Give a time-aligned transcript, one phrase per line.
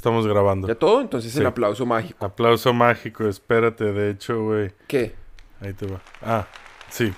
[0.00, 0.66] estamos grabando.
[0.66, 1.02] ¿Ya todo?
[1.02, 2.24] Entonces el aplauso mágico.
[2.24, 4.72] Aplauso mágico, espérate, de hecho, güey.
[4.86, 5.14] ¿Qué?
[5.60, 6.00] Ahí te va.
[6.22, 6.46] Ah,
[6.88, 7.12] sí.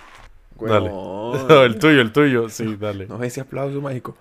[0.61, 0.88] Dale.
[0.88, 2.48] No, el tuyo, el tuyo.
[2.48, 3.06] Sí, dale.
[3.06, 4.16] No, ese aplauso mágico.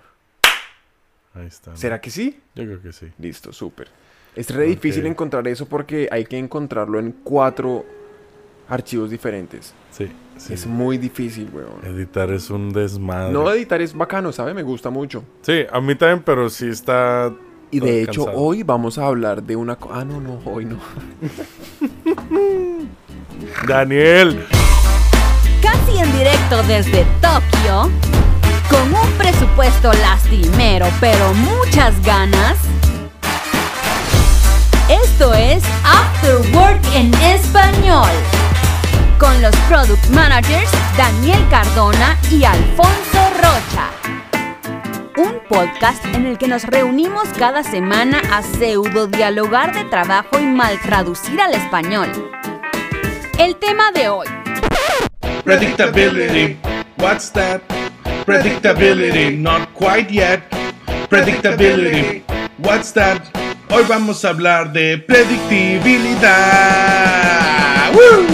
[1.34, 1.76] Ahí está.
[1.76, 2.40] ¿Será que sí?
[2.56, 3.08] Yo creo que sí.
[3.18, 3.88] Listo, súper.
[4.36, 7.84] Es re difícil encontrar eso porque hay que encontrarlo en cuatro
[8.70, 9.74] archivos diferentes.
[9.90, 10.54] Sí, sí.
[10.54, 11.84] Es muy difícil, weón.
[11.84, 13.34] Editar es un desmadre.
[13.34, 14.54] No editar es bacano, ¿sabe?
[14.54, 15.24] Me gusta mucho.
[15.42, 17.34] Sí, a mí también, pero sí está...
[17.72, 18.44] Y Todo de hecho, cansado.
[18.46, 19.78] hoy vamos a hablar de una...
[19.92, 20.78] Ah, no, no, hoy no.
[23.68, 24.46] Daniel.
[25.62, 27.90] Casi en directo desde Tokio,
[28.70, 32.58] con un presupuesto lastimero pero muchas ganas.
[34.90, 38.10] Esto es After Work en español,
[39.18, 43.88] con los product managers Daniel Cardona y Alfonso Rocha.
[45.52, 50.80] Podcast en el que nos reunimos cada semana a pseudo dialogar de trabajo y mal
[50.80, 52.10] traducir al español.
[53.38, 54.28] El tema de hoy.
[55.44, 56.58] Predictability.
[56.98, 57.60] What's that?
[58.26, 59.36] Predictability.
[59.36, 60.42] Not quite yet.
[61.10, 62.24] Predictability.
[62.60, 63.22] What's that?
[63.70, 67.92] Hoy vamos a hablar de predictibilidad.
[67.94, 68.26] ¡Woo!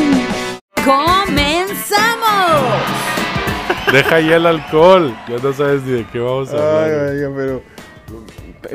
[0.86, 3.06] ¡Comenzamos!
[3.91, 5.15] Deja ya el alcohol.
[5.29, 7.09] Ya no sabes ni de qué vamos a hablar.
[7.11, 7.63] Ay, pero...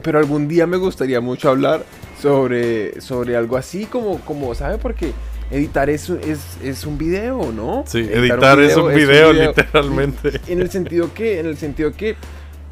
[0.02, 1.84] Pero algún día me gustaría mucho hablar
[2.20, 4.78] sobre, sobre algo así como, como, ¿sabe?
[4.78, 5.12] Porque
[5.50, 7.84] editar es, es, es un video, ¿no?
[7.86, 10.40] Sí, editar es un video, literalmente.
[10.48, 12.16] En el sentido que, en el sentido que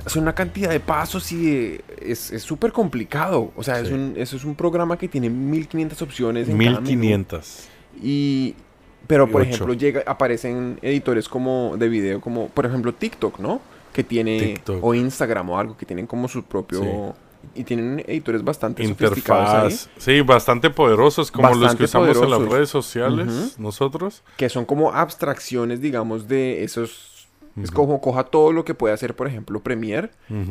[0.06, 3.52] es una cantidad de pasos y de- es es súper complicado.
[3.54, 6.80] O sea, es un, eso es un programa que tiene 1500 opciones en cada menú.
[6.88, 7.68] 1500.
[8.02, 8.54] Y
[9.10, 13.60] pero por ejemplo, llega aparecen editores como de video como por ejemplo TikTok, ¿no?
[13.92, 14.82] Que tiene TikTok.
[14.82, 17.60] o Instagram o algo que tienen como su propio Sí.
[17.60, 19.90] y tienen editores bastante sofisticados ahí, Interfaz.
[19.98, 24.22] Sí, bastante poderosos, como los que usamos en las redes sociales, nosotros.
[24.36, 27.08] que son como abstracciones, digamos, de esos
[27.60, 30.10] es como coja todo lo que puede hacer, por ejemplo, Premiere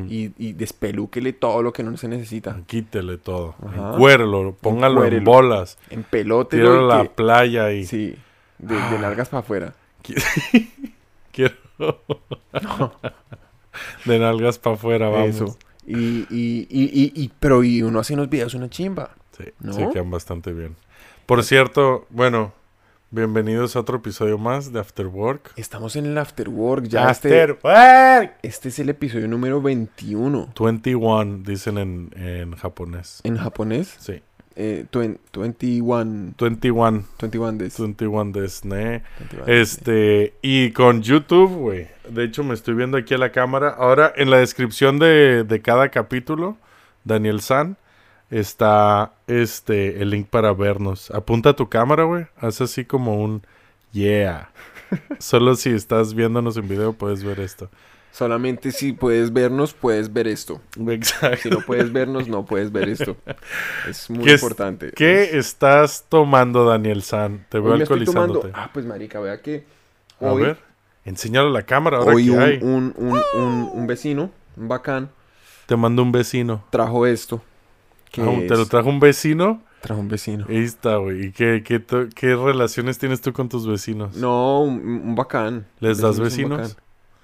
[0.09, 2.58] y, y despelúquele todo lo que no se necesita.
[2.68, 3.56] Quítele todo.
[3.74, 5.78] Encuérelo, póngalo en bolas.
[5.90, 8.16] En pelote Tíralo a la playa y Sí,
[8.59, 8.97] de, de Ah.
[9.02, 9.74] nalgas para afuera.
[11.31, 11.56] quiero.
[14.06, 15.30] de nalgas para afuera, vamos.
[15.36, 15.58] Eso.
[15.86, 19.12] Y, y, y, y, y- pero y uno hace unos videos una chimba.
[19.38, 19.74] Sí, ¿No?
[19.74, 20.75] se quedan bastante bien.
[21.25, 22.53] Por cierto, bueno,
[23.12, 25.53] bienvenidos a otro episodio más de After Work.
[25.56, 26.86] Estamos en el After Work.
[26.88, 28.34] Ya After este, Work.
[28.44, 33.22] este es el episodio número 21 21, dicen en, en japonés.
[33.24, 33.96] en japonés.
[34.00, 34.22] Sí,
[34.56, 37.06] Eh, twen- 21, 21.
[37.20, 37.78] 21 des.
[37.80, 39.04] 21 desu ne.
[39.20, 39.70] 21 des.
[39.70, 41.88] Este, y con YouTube, güey.
[42.10, 43.70] De hecho, me estoy viendo aquí a la cámara.
[43.70, 46.58] Ahora, en la descripción de, de cada capítulo,
[47.06, 47.78] Daniel San,
[48.30, 51.09] está este el link para vernos.
[51.12, 52.26] Apunta tu cámara, güey.
[52.38, 53.44] Haz así como un
[53.92, 54.50] yeah.
[55.20, 57.70] Solo si estás viéndonos en video puedes ver esto.
[58.12, 60.62] Solamente si puedes vernos, puedes ver esto.
[60.90, 61.38] Exacto.
[61.44, 63.16] Si no puedes vernos, no puedes ver esto.
[63.88, 64.92] Es muy ¿Qué es- importante.
[64.96, 67.46] ¿Qué Es- estás tomando, Daniel San?
[67.50, 68.52] Te veo estoy alcoholizándote.
[68.53, 69.64] Ah, pues marica, vea que
[70.20, 70.58] A ver,
[71.06, 72.59] enséñalo a la cámara ahora hoy que un, hay.
[72.62, 72.94] un,
[73.74, 75.09] un, vecino, un bacán,
[75.66, 76.64] Te mando un vecino.
[76.72, 77.41] trajo esto.
[78.18, 79.62] Ah, ¿Te lo trajo un vecino?
[79.81, 80.46] trajo un vecino.
[80.50, 81.28] Ahí está, güey.
[81.28, 81.81] ¿Y qué, qué,
[82.14, 84.18] qué relaciones tienes tú con tus vecinos?
[84.18, 85.68] No, un, bacán.
[85.80, 86.76] ¿Les das vecinos?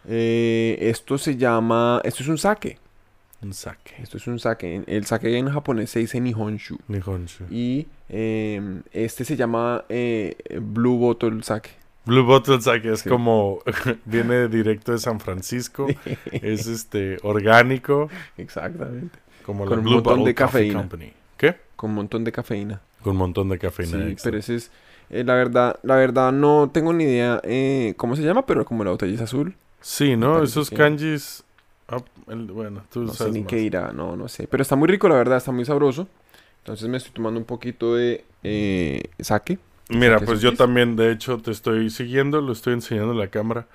[0.07, 2.77] Eh, esto se llama, esto es un sake.
[3.41, 3.95] Un saque.
[4.01, 4.83] Esto es un sake.
[4.87, 6.77] El sake en japonés se dice nihonshu.
[6.87, 7.43] Nihonshu.
[7.51, 11.69] Y eh, este se llama eh, Blue Bottle Sake.
[12.05, 13.09] Blue Bottle Sake es Sí.
[13.09, 13.59] como...
[14.05, 15.87] viene directo de San Francisco.
[16.31, 18.09] es este orgánico.
[18.37, 19.19] Exactamente.
[19.45, 20.79] Como Con un Blue montón Bottle de cafeína.
[20.79, 21.13] Company.
[21.37, 21.55] ¿Qué?
[21.75, 22.81] Con un montón de cafeína.
[23.03, 24.29] Con un montón de cafeína Sí, extra.
[24.31, 24.71] pero ese es...
[25.11, 28.83] eh, la verdad, la verdad no tengo ni idea eh, cómo se llama, pero como
[28.83, 29.55] la botella es azul.
[29.87, 30.41] Sí, ¿no?
[30.41, 31.43] Esos que- kanjis...
[31.89, 31.97] ah,
[32.27, 33.49] el- bueno, tú No sé sabes ni más.
[33.49, 34.47] qué irá, no, no sé.
[34.47, 36.07] Pero está muy rico, la verdad, está muy sabroso.
[36.63, 39.59] Entonces me estoy tomando un poquito de eh, sake.
[39.89, 42.41] Mira, Sake pues yo también, de hecho, te estoy siguiendo.
[42.41, 43.67] Lo estoy enseñando en la cámara.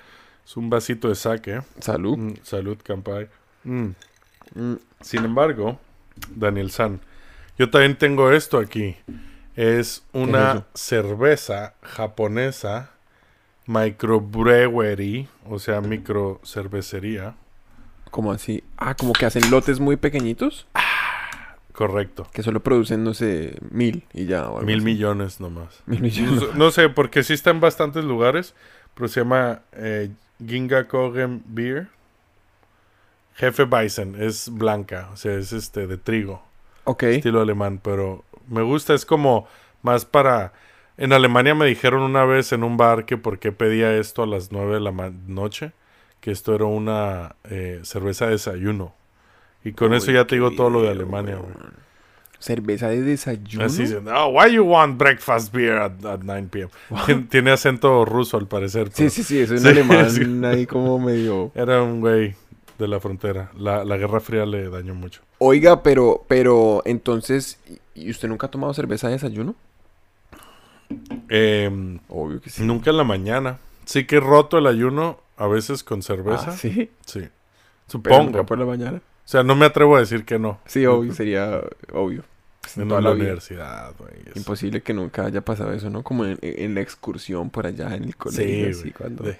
[0.44, 1.62] Es un vasito de sake.
[1.78, 2.18] Salud.
[2.18, 3.28] Mm, salud, Kampai.
[3.62, 3.90] Mm.
[4.56, 5.78] Mm, Sin embargo,
[6.34, 7.00] Daniel San,
[7.56, 8.96] yo también tengo esto aquí.
[9.54, 12.90] Es una cerveza japonesa
[13.70, 17.34] microbrewery, o sea, micro cervecería.
[18.10, 18.64] ¿Cómo así?
[18.76, 20.66] Ah, como que hacen lotes muy pequeñitos
[21.72, 22.26] Correcto.
[22.32, 24.48] que solo producen, no sé, mil y ya.
[24.50, 24.84] o algo Mil así.
[24.84, 25.82] millones nomás.
[25.86, 26.42] Mil millones.
[26.42, 28.54] No, no sé, porque sí está en bastantes lugares,
[28.94, 30.10] pero se llama eh,
[30.44, 31.88] Ginga Kogen Beer.
[33.36, 36.42] Jefe Bison, es blanca, o sea, es este de trigo.
[36.84, 37.04] Ok.
[37.04, 39.46] estilo alemán, pero me gusta, es como
[39.82, 40.52] más para...
[41.00, 44.26] En Alemania me dijeron una vez en un bar que por qué pedía esto a
[44.26, 44.92] las 9 de la
[45.26, 45.72] noche,
[46.20, 48.94] que esto era una eh, cerveza de desayuno.
[49.64, 51.52] Y con eso ya te digo todo lo de Alemania, güey.
[52.38, 53.64] Cerveza de desayuno.
[53.64, 56.70] Así dicen, oh, why you want breakfast beer at, at 9 p.m.?
[57.06, 58.88] Tien- Tiene acento ruso al parecer.
[58.88, 60.22] Sí, pero sí, sí, es un Sí, alemán sí.
[60.44, 61.50] ahí como medio.
[61.54, 62.34] Era un güey
[62.78, 63.50] de la frontera.
[63.58, 65.20] La, la Guerra Fría le dañó mucho.
[65.38, 69.54] Oiga, pero, pero, entonces, ¿y y usted nunca ha tomado cerveza de desayuno?
[71.28, 72.62] Em, Obvio que sí.
[72.62, 73.58] nunca en la mañana.
[73.84, 76.50] Sí que he roto el ayuno a veces con cerveza.
[76.50, 76.90] Ah, sí.
[77.86, 78.24] Supongo.
[78.24, 78.98] nunca por la mañana.
[78.98, 80.58] O sea, no me atrevo a decir que no.
[80.66, 81.60] Sí, obvio, sería
[81.92, 82.24] obvio.
[82.76, 84.12] En la la universidad, güey.
[84.36, 86.02] Imposible que nunca haya pasado eso, ¿no?
[86.04, 88.72] Como en, en la excursión por allá en el colegio.
[88.74, 89.24] Sí, así, cuando...
[89.24, 89.38] De-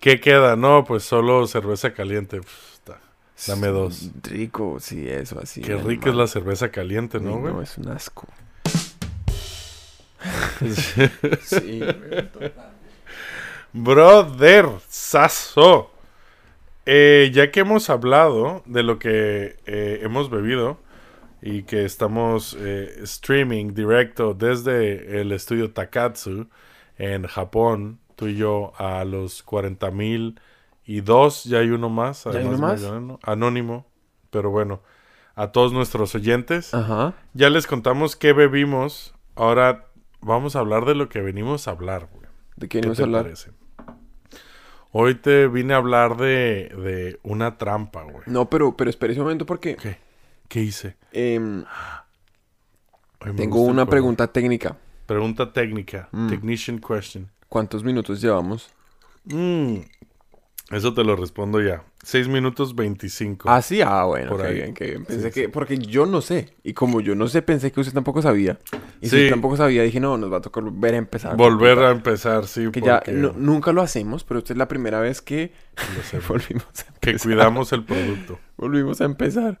[0.00, 0.54] ¿Qué queda?
[0.54, 2.40] No, pues solo cerveza caliente.
[2.40, 3.00] Pff, está.
[3.48, 4.10] Dame dos.
[4.22, 5.60] Rico, sí, eso, así.
[5.60, 7.52] Qué rica es la cerveza caliente, ¿no, güey?
[7.52, 8.28] No, es un asco.
[11.42, 11.82] Sí.
[13.72, 15.90] Brother, saso.
[16.86, 20.78] Eh, ya que hemos hablado de lo que eh, hemos bebido
[21.42, 26.48] y que estamos eh, streaming directo desde el estudio Takatsu
[26.96, 30.40] en Japón, tú y yo a los 40 mil
[30.86, 32.80] y dos, ya hay uno más, ¿Ya hay además uno más?
[32.80, 33.86] medio anónimo- anónimo,
[34.30, 34.80] pero bueno,
[35.36, 36.72] a todos nuestros oyentes.
[36.72, 37.12] Ajá.
[37.34, 39.87] Ya les contamos qué bebimos, ahora
[40.20, 42.26] vamos a hablar de lo que venimos a hablar, güey.
[42.56, 43.22] ¿De qué ¿Qué venimos te a hablar?
[43.24, 43.50] parece?
[44.90, 48.22] Hoy te vine a hablar de, de una trampa, güey.
[48.26, 49.98] No, pero, pero espere un momento porque ¿Qué?
[50.48, 50.96] ¿Qué hice?
[51.12, 51.64] em,
[53.36, 54.76] tengo el una pregunta técnica.
[55.06, 56.08] Pregunta técnica.
[56.12, 56.28] Mm.
[56.28, 57.30] Technician question.
[57.48, 58.70] ¿Cuántos minutos llevamos?
[59.24, 59.78] Mm,
[60.70, 61.82] Eso te lo respondo ya.
[62.10, 63.50] 6 minutos 25.
[63.50, 64.54] Ah, sí, ah, bueno, Por qué ahí.
[64.54, 65.04] bien.
[65.04, 65.48] Pensé Sí, que, sí.
[65.48, 66.54] porque yo no sé.
[66.64, 68.58] Y como yo no sé, pensé que usted tampoco sabía.
[69.02, 69.16] Y si Sí.
[69.16, 71.36] usted tampoco sabía, dije, no, nos va a tocar volver a empezar.
[71.36, 72.70] Volver a empezar, sí.
[72.72, 75.52] Que ya no- nunca lo hacemos, pero esta es la primera vez que
[76.28, 77.20] volvimos a que empezar.
[77.28, 78.38] cuidamos el producto.
[78.56, 79.60] Volvimos a empezar.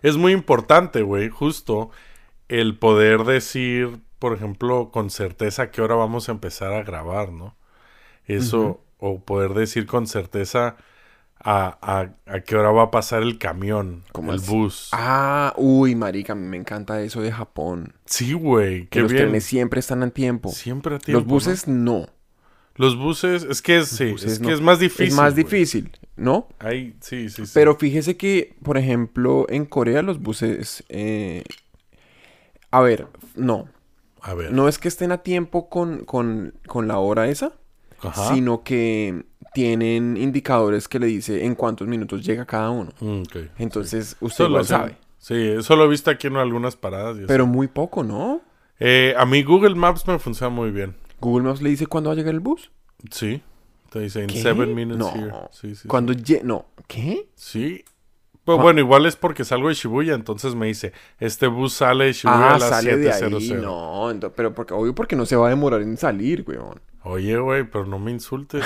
[0.00, 1.90] Es muy importante, güey, justo
[2.46, 7.32] el poder decir, por ejemplo, con certeza a qué hora vamos a empezar a grabar,
[7.32, 7.56] ¿no?
[8.26, 10.76] Eso, o poder decir con certeza
[11.40, 14.50] a, a- a qué hora va a pasar el camión, ¿Cómo el así?
[14.50, 14.88] bus.
[14.92, 17.94] Ah, uy, marica, a mí me encanta eso de Japón.
[18.06, 19.24] Sí, güey, Que qué los bien.
[19.24, 20.50] trenes siempre están a tiempo.
[20.50, 22.00] Siempre a tiempo, los buses no.
[22.00, 22.06] ¿no?
[22.74, 24.46] Los buses, es que es, sí, es no.
[24.48, 25.06] que es más difícil.
[25.08, 25.44] es más güey.
[25.44, 26.46] difícil, ¿no?
[26.60, 27.50] Ahí, sí, sí, sí.
[27.52, 30.84] Pero fíjese que, por ejemplo, en Corea los buses...
[30.88, 31.42] eh,
[32.70, 33.68] A ver, no.
[34.20, 34.52] a ver.
[34.52, 37.52] No es que estén a tiempo con, con, con la hora esa,
[38.00, 38.32] Ajá.
[38.34, 42.92] sino que tienen indicadores que le dice en cuántos minutos llega cada uno.
[43.00, 43.22] Mm.
[43.58, 44.96] Entonces, usted lo sabe.
[45.18, 47.16] Sí, eso lo he visto aquí en algunas paradas.
[47.26, 48.40] Pero muy poco, ¿no?
[48.78, 50.94] Eh, a mí Google Maps me funciona muy bien.
[51.20, 52.70] Google Maps le dice cuándo va a llegar el bus.
[53.10, 53.42] Sí.
[53.90, 54.40] Te dice ¿Qué?
[54.40, 55.12] seven minutes No.
[55.14, 55.32] here.
[55.50, 55.88] Sí, sí.
[55.88, 56.66] Cuando lle- No.
[56.86, 57.28] ¿Qué?
[57.34, 57.84] Sí.
[58.44, 62.12] Pues bueno, igual es porque salgo de Shibuya, entonces me dice, este bus sale de
[62.14, 63.42] Shibuya Ah, a las sale de 700.
[63.42, 63.52] ahí.
[63.60, 66.80] No, pero porque, obvio porque no se va a demorar en salir, weón.
[67.04, 68.64] Oye, güey, pero no me insultes.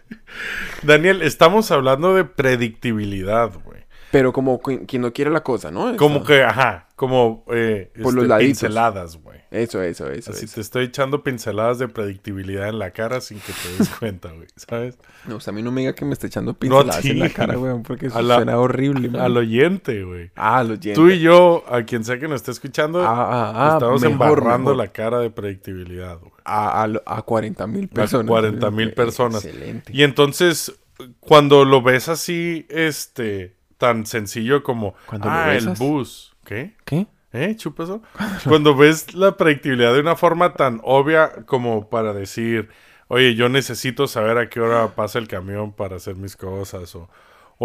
[0.82, 3.84] Daniel, estamos hablando de predictibilidad, güey.
[4.10, 5.96] Pero como qui- quien no quiere la cosa, ¿no?
[5.96, 8.48] Como que, ajá, como eh, Por los este, laditos.
[8.60, 9.40] pinceladas, güey.
[9.50, 10.30] Eso, eso, eso.
[10.32, 10.54] Así eso.
[10.56, 14.46] te estoy echando pinceladas de predictibilidad en la cara sin que te des cuenta, güey,
[14.56, 14.98] ¿sabes?
[15.26, 17.30] No, o sea, a mí no me diga que me está echando pinceladas en la
[17.30, 19.20] cara, weón, porque eso A la- suena horrible, man.
[19.22, 20.30] Al oyente, güey.
[20.36, 20.94] Ah, lo oyente.
[20.94, 24.12] Tú y yo, a quien sea que nos esté escuchando, Ah, ah, ah, estamos mejor,
[24.12, 24.76] embarrando mejor.
[24.76, 26.32] la cara de predictibilidad, güey.
[26.44, 28.26] A, a, a 40 mil personas.
[28.28, 29.44] 40,000 personas.
[29.44, 29.92] Excelente.
[29.94, 30.72] Y entonces,
[31.20, 35.78] cuando lo ves así, este, tan sencillo como, Cuando lo ah, el besas.
[35.78, 36.74] bus, ¿qué?
[36.84, 37.06] ¿Qué?
[37.32, 37.56] ¿Eh?
[37.56, 38.02] ¿Chupa eso?
[38.48, 42.68] Cuando ves la predictibilidad de una forma tan obvia como para decir,
[43.08, 47.08] oye, yo necesito saber a qué hora pasa el camión para hacer mis cosas, o,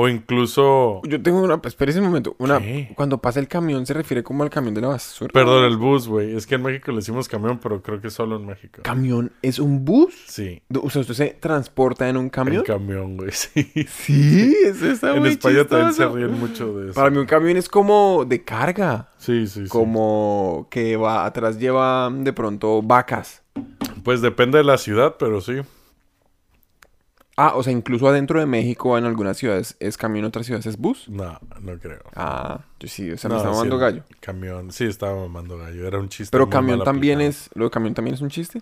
[0.01, 1.59] o incluso, Yo tengo una...
[1.61, 2.33] Espérese un momento.
[2.39, 2.93] Una, ¿Qué?
[2.95, 5.29] cuando pasa el camión, ¿se refiere como al camión de la basura?
[5.33, 6.37] perdón, el bus, güey.
[6.37, 8.81] Es que en México le decimos camión, pero creo que solo en México.
[8.81, 10.13] ¿Camión es un bus?
[10.27, 10.61] Sí.
[10.81, 12.59] O sea, ¿usted se transporta en un camión?
[12.59, 13.69] El camión, güey, sí.
[13.89, 16.15] Sí, eso está en España también se chistoso.
[16.15, 16.93] ríen mucho de eso.
[16.93, 19.09] Para mí un camión es como de carga.
[19.17, 19.69] Sí, sí, sí.
[19.69, 23.41] Como que va atrás lleva de pronto vacas.
[24.05, 25.55] Pues depende de la ciudad, pero sí.
[27.41, 30.77] Ah, o sea, incluso adentro de México en algunas ciudades es camión, otras ciudades es
[30.77, 31.07] bus.
[31.07, 32.01] No, no creo.
[32.13, 34.03] Ah, yo sí, o sea, No, me está sí, mamando gallo.
[34.19, 35.87] Camión, sí, estaba mamando gallo.
[35.87, 36.31] Era un chiste.
[36.33, 37.29] Pero camión también aplicado.
[37.29, 38.61] es, lo de camión también es un chiste.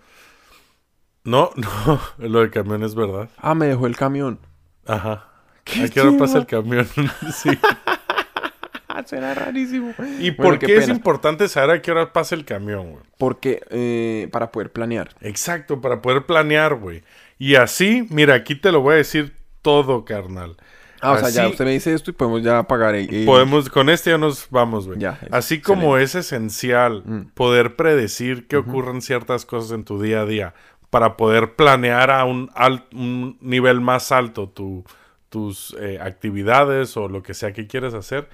[1.23, 3.29] No, no, lo de camión es verdad.
[3.37, 4.37] Ah, me dejó el camión.
[4.85, 5.25] Ajá.
[5.63, 6.87] Qué ¿A qué hora pasa el camión?
[7.33, 7.49] sí.
[9.07, 9.93] Suena rarísimo.
[10.19, 10.95] ¿Y Bueno, por qué, es pena.
[10.95, 13.03] importante saber a qué hora pasa el camión, güey?
[13.17, 15.15] Porque, eh, para poder planear.
[15.21, 17.03] Exacto, para poder planear, güey.
[17.37, 20.55] Y así, mira, aquí te lo voy a decir todo, carnal.
[20.99, 22.95] Ah, o sea, ya usted me dice esto y podemos ya pagar.
[22.95, 24.97] el- Podemos, con este ya nos vamos, güey.
[24.99, 27.21] Ya, Así como es esencial Mm.
[27.35, 30.53] poder predecir que ocurren ciertas cosas en tu día a día
[30.89, 34.83] para poder planear a un, al- un nivel más alto tu-
[35.29, 38.29] tus eh, actividades o lo que sea que quieres hacer,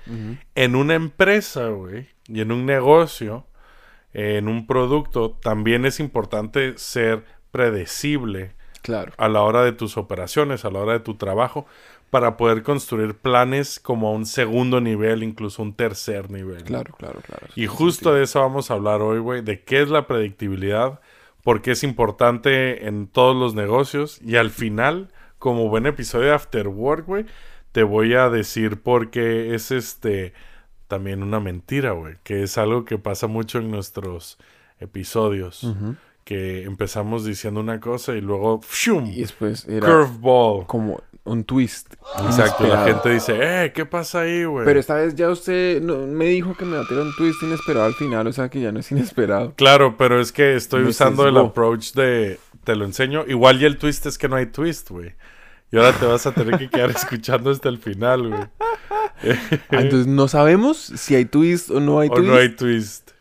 [0.55, 3.45] en una empresa, güey, y en un negocio,
[4.13, 8.51] eh, en un producto, también es importante ser predecible
[8.83, 9.13] Claro.
[9.17, 11.65] a la hora de tus operaciones, a la hora de tu trabajo,
[12.09, 16.63] para poder construir planes como a un segundo nivel, incluso un tercer nivel.
[16.63, 17.47] Claro, claro, claro.
[17.55, 20.99] Y justo de eso vamos a hablar hoy, güey, de qué es la predictibilidad,
[21.43, 26.33] por qué es importante en todos los negocios y al final, como buen episodio de
[26.33, 27.25] After Work, güey,
[27.71, 30.33] te voy a decir por qué es este
[30.87, 34.37] también una mentira, güey, que es algo que pasa mucho en nuestros
[34.79, 35.65] episodios,
[36.23, 38.61] que empezamos diciendo una cosa y luego.
[39.05, 40.65] Y después era curveball.
[40.67, 41.93] como un twist.
[42.25, 45.97] Exacto, la gente dice, "Eh, ¿qué pasa ahí, güey?" Pero esta vez ya usted no-
[46.07, 48.79] me dijo que me tirar un twist inesperado al final, o sea que ya no
[48.79, 49.53] es inesperado.
[49.55, 53.25] Claro, pero es que estoy Me usando el approach de te lo enseño.
[53.27, 55.13] Igual y el twist es que no hay twist, güey.
[55.71, 58.41] Y ahora te vas a tener que quedar escuchando hasta el final, güey.
[58.41, 59.11] Ah,
[59.71, 62.29] entonces no sabemos si hay twist o no hay O twist.
[62.29, 63.11] no hay twist.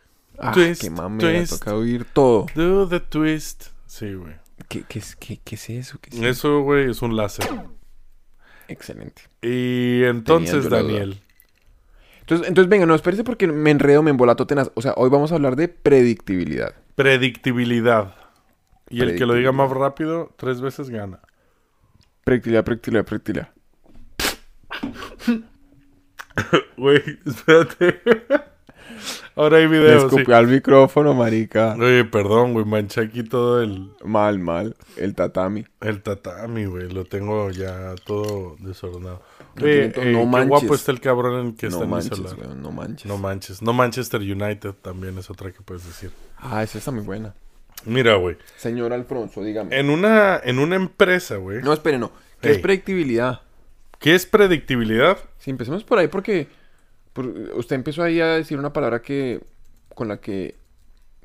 [0.42, 1.52] Ah, twist, qué mamera, twist.
[1.58, 2.46] toca oír todo.
[2.54, 3.66] Do the twist.
[3.87, 4.34] Sí, güey.
[4.68, 5.99] ¿Qué, qué, es- qué- qué es eso?
[6.00, 6.26] ¿Qué es eso?
[6.28, 7.46] Eso, güey, es un láser.
[8.68, 9.22] Excelente.
[9.42, 10.68] Y entonces.
[10.68, 11.20] Daniel.
[12.20, 14.70] Entonces, entonces, venga, no, espérese porque me enredo, me embolato tenaz.
[14.75, 16.75] O sea, hoy vamos a hablar de predictibilidad.
[16.94, 18.14] Predictibilidad.
[18.88, 21.20] Y el que lo diga más rápido, tres veces gana.
[22.25, 23.49] Predictibilidad, predictibilidad, predictibilidad.
[26.78, 28.00] Güey, espérate.
[29.34, 30.10] Ahora hay Le video.
[30.10, 30.30] sí.
[30.32, 31.74] al micrófono, marica.
[31.78, 34.76] Oye, perdón, güey, manché aquí todo el, Mal, mal.
[34.96, 35.64] El tatami.
[35.80, 39.22] El tatami, güey, lo tengo ya todo desordenado.
[39.60, 40.48] Oye, eh, no qué manches.
[40.48, 42.56] guapo está el cabrón en que está No en mi manches, celular.
[42.56, 43.06] no manches.
[43.06, 43.62] No manches.
[43.62, 46.10] No Manchester United también es otra que puedes decir.
[46.38, 47.34] Ah, esa está muy buena.
[47.84, 48.36] Mira, güey.
[48.56, 49.78] Señor Alfonso, dígame.
[49.78, 51.62] En una, en una empresa, güey.
[51.62, 52.12] No, espere, no.
[52.40, 53.40] ¿Qué es predictibilidad?
[53.98, 55.18] ¿Qué es predictibilidad?
[55.38, 56.48] Sí, empecemos por ahí porque
[57.12, 57.26] por-
[57.57, 59.40] usted empezó ahí a decir una palabra que
[59.95, 60.54] con la que,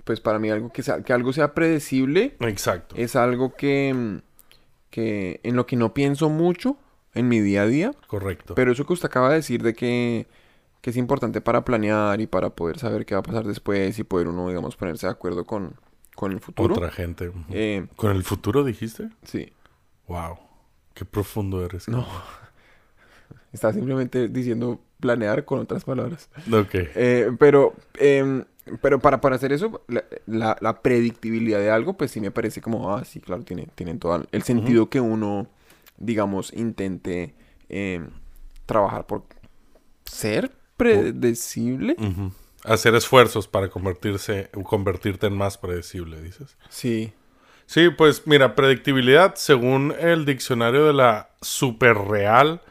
[0.03, 2.95] pues para mí algo que, sea, que algo sea predecible Exacto.
[2.97, 4.19] es algo que,
[4.89, 6.77] que en lo que no pienso mucho
[7.13, 7.91] en mi día a día.
[8.07, 8.55] Correcto.
[8.55, 10.27] Pero eso que usted acaba de decir de que,
[10.81, 14.03] que es importante para planear y para poder saber qué va a pasar después y
[14.03, 15.75] poder uno, digamos, ponerse de acuerdo con,
[16.15, 16.75] con el futuro.
[16.75, 17.31] Otra gente.
[17.49, 19.09] Eh, ¿Con el futuro dijiste?
[19.23, 19.51] sí.
[20.07, 20.37] Wow.
[20.93, 21.87] Qué profundo eres.
[21.89, 22.07] No.
[23.53, 26.29] Está simplemente diciendo planear con otras palabras.
[26.51, 26.73] Ok.
[26.73, 28.43] Eh, pero, em,
[28.81, 32.61] pero para, para hacer eso, la, la- la predictibilidad de algo, pues sí me parece
[32.61, 33.67] como, ah, sí, claro, tiene,
[33.99, 35.47] todo el sentido que uno,
[35.97, 37.35] digamos, intente
[37.69, 38.09] em,
[38.65, 39.23] trabajar por
[40.05, 41.95] ser predecible.
[42.63, 46.57] Hacer esfuerzos para convertirse, convertirte en más predecible, dices.
[46.69, 47.13] Sí.
[47.65, 52.61] Sí, pues mira, predictibilidad, según el diccionario de la super real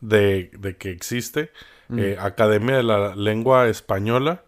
[0.00, 1.50] de, de que existe,
[1.96, 4.42] eh, Academia de la Lengua Española,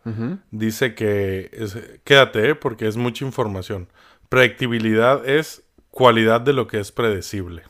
[0.50, 3.88] dice que, es, quédate, eh, porque es mucha información.
[4.28, 7.62] Predictibilidad es cualidad de lo que es predecible.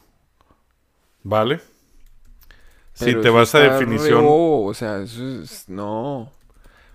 [1.22, 1.60] ¿Vale?
[2.94, 4.22] Si te vas a definición...
[4.22, 5.68] bobo, o sea, eso es...
[5.68, 6.32] No.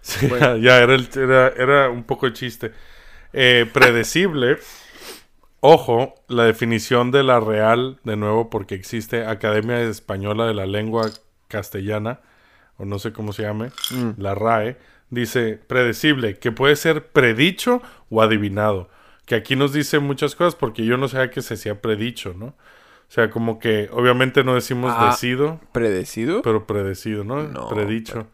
[0.02, 0.58] Sí, Bueno.
[0.58, 2.72] ya era, el- era, era un poco chiste.
[3.34, 4.60] Eh, predecible.
[5.68, 11.10] Ojo, la definición de la real, de nuevo, porque existe Academia Española de la Lengua
[11.48, 12.20] Castellana,
[12.78, 14.12] o no sé cómo se llame, Mm.
[14.22, 14.78] la RAE,
[15.10, 17.82] dice predecible, que puede ser predicho
[18.12, 18.90] o adivinado.
[19.26, 22.48] Que aquí nos dice muchas cosas porque yo no sabía que se hacía predicho, ¿no?
[22.48, 22.56] O
[23.16, 25.08] sea, como que obviamente no decimos Ah.
[25.08, 26.44] decido, ¿Predecido?
[26.44, 27.42] pero predecido, ¿no?
[27.42, 28.28] No, Predicho.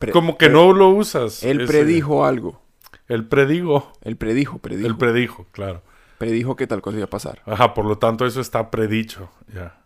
[0.00, 1.44] Pre- Como que no lo usas.
[1.44, 2.60] Él ese- predijo algo.
[3.06, 3.92] El predigo.
[4.02, 4.88] Él predijo, predijo.
[4.88, 5.82] El predijo, claro.
[6.18, 7.42] Predijo que tal cosa iba a pasar.
[7.46, 9.30] Ajá, por lo tanto eso está predicho.
[9.52, 9.80] Ya.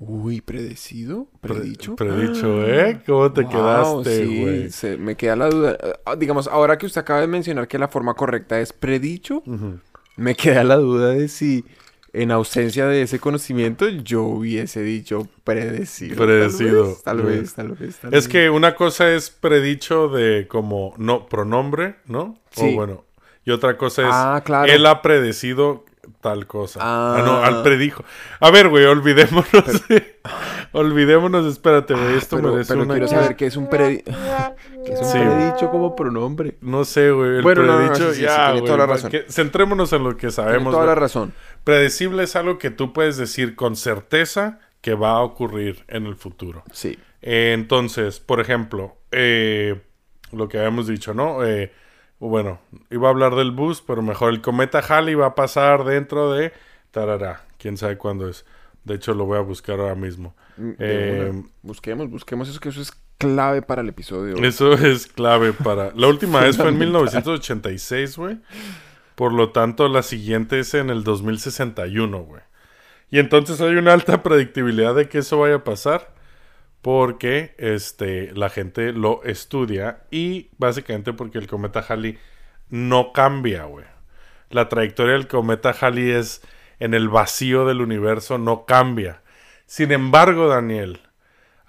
[0.00, 1.26] Uy, ¿predecido?
[1.40, 1.96] Pre- ¿Predicho?
[1.96, 3.00] Predicho, ¿eh?
[3.04, 4.98] ¿Cómo te Wow, quedaste, güey?
[4.98, 5.76] me queda la duda.
[6.04, 9.42] Ah, digamos, ahora que usted acaba de mencionar que la forma correcta es predicho,
[10.16, 11.64] me queda la duda de si
[12.12, 16.16] en ausencia de ese conocimiento yo hubiese dicho predecido.
[16.16, 16.96] Predecido.
[17.04, 17.96] Tal vez, tal vez, tal vez.
[17.98, 18.28] tal Es vez.
[18.28, 22.38] que una cosa es predicho de como no pronombre, ¿no?
[22.52, 22.70] Sí.
[22.72, 23.04] O bueno.
[23.48, 24.70] Y otra cosa es Ah, claro.
[24.70, 25.86] él ha predecido
[26.20, 26.80] tal cosa.
[26.82, 27.46] Ah, no, Ah.
[27.46, 28.04] al predijo.
[28.40, 30.18] A ver, güey, olvidémonos de,
[30.72, 32.16] Olvidémonos, espérate, güey.
[32.16, 32.94] Esto Ah, pero, merece pero una...
[32.94, 34.02] quiero saber qué es un predi...
[34.84, 35.18] ¿Qué es un Sí.
[35.18, 36.58] predicho como pronombre.
[36.60, 37.36] No sé, güey.
[37.36, 39.10] El Bueno, no, no, no, predicho, sí, sí, sí, ya, tiene güey, toda la razón.
[39.10, 40.74] que- centrémonos en lo que Tiene sabemos.
[40.74, 41.32] toda la razón.
[41.64, 46.16] Predecible es algo que tú puedes decir con certeza que va a ocurrir en el
[46.16, 46.64] futuro.
[46.72, 46.98] Sí.
[47.22, 49.80] Eh, entonces, por ejemplo, eh,
[50.32, 51.44] lo que habíamos dicho, ¿no?
[51.44, 51.72] Eh,
[52.18, 52.60] bueno,
[52.90, 56.52] iba a hablar del bus, pero mejor el cometa Halley va a pasar dentro de
[56.90, 57.44] tarará.
[57.58, 58.44] Quién sabe cuándo es.
[58.84, 60.34] De hecho, lo voy a buscar ahora mismo.
[60.56, 61.48] Mm, Eh, una.
[61.62, 64.36] Busquemos, busquemos eso, que eso es clave para el episodio.
[64.36, 65.92] Eso es clave para...
[65.94, 68.38] La última vez fue en 1986, güey.
[69.14, 72.42] Por lo tanto, la siguiente es en el 2061, güey.
[73.10, 76.14] Y entonces hay una alta predictibilidad de que eso vaya a pasar.
[76.82, 80.04] Porque este, la gente lo estudia.
[80.10, 82.18] Y básicamente porque el cometa Halley
[82.68, 83.86] no cambia, güey.
[84.50, 86.42] La trayectoria del cometa Halley es
[86.78, 89.22] en el vacío del universo, no cambia.
[89.66, 91.00] Sin embargo, Daniel,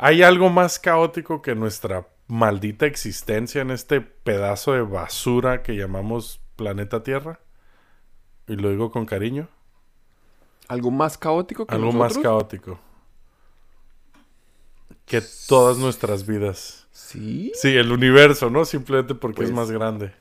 [0.01, 6.39] ¿Hay algo más caótico que nuestra maldita existencia en este pedazo de basura que llamamos
[6.55, 7.41] planeta Tierra?
[8.47, 9.49] Y lo digo con cariño.
[10.69, 12.79] ¿Algo más caótico que Algo más caótico.
[15.09, 16.87] Que todas nuestras vidas.
[16.91, 17.51] Sí.
[17.55, 18.63] Sí, el universo, ¿no?
[18.65, 20.13] Simplemente porque es Pues- más grande.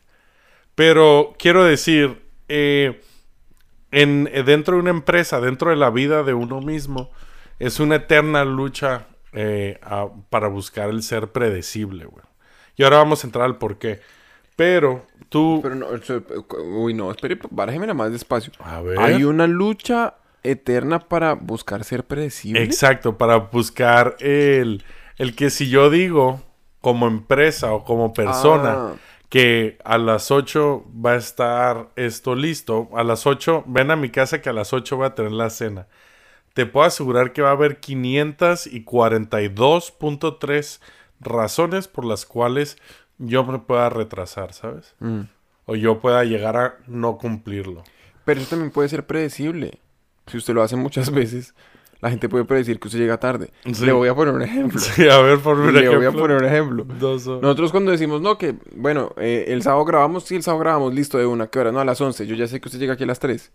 [0.74, 3.00] Pero quiero decir, eh,
[3.90, 7.10] en, eh, dentro de una empresa, dentro de la vida de uno mismo,
[7.58, 12.24] es una eterna lucha eh, a- para buscar el ser predecible, güey.
[12.76, 14.00] Y ahora vamos a entrar al por qué.
[14.56, 15.60] Pero tú...
[15.62, 15.86] Pero no,
[16.78, 18.52] uy, no, espere, barájeme nada más despacio.
[18.60, 18.98] a ver.
[18.98, 22.62] Hay una lucha eterna para buscar ser predecible.
[22.62, 24.84] Exacto, para buscar el,
[25.16, 26.40] el que si yo digo
[26.80, 28.94] como empresa o como persona Ah.
[29.28, 34.10] que a las 8 va a estar esto listo, a las 8 ven a mi
[34.10, 35.86] casa que a las 8 voy a tener la cena.
[36.54, 40.80] Te puedo asegurar que va a haber 542.3
[41.20, 42.78] razones por las cuales
[43.18, 44.94] yo me pueda retrasar, ¿sabes?
[45.00, 45.22] Mm.
[45.66, 47.82] O yo pueda llegar a no cumplirlo.
[48.24, 49.78] Pero eso también puede ser predecible.
[50.28, 51.54] Si usted lo hace muchas veces,
[52.00, 53.50] la gente puede predecir que usted llega tarde.
[53.72, 53.84] Sí.
[53.84, 54.78] Le voy a poner un ejemplo.
[54.78, 55.98] Sí, a ver, por un Le ejemplo.
[55.98, 56.84] voy a poner un ejemplo.
[57.00, 60.94] Dos Nosotros cuando decimos, no, que, bueno, eh, el sábado grabamos, sí, el sábado grabamos,
[60.94, 61.72] listo, de una, ¿qué hora?
[61.72, 62.26] No, a las 11.
[62.26, 63.50] Yo ya sé que usted llega aquí a las 3.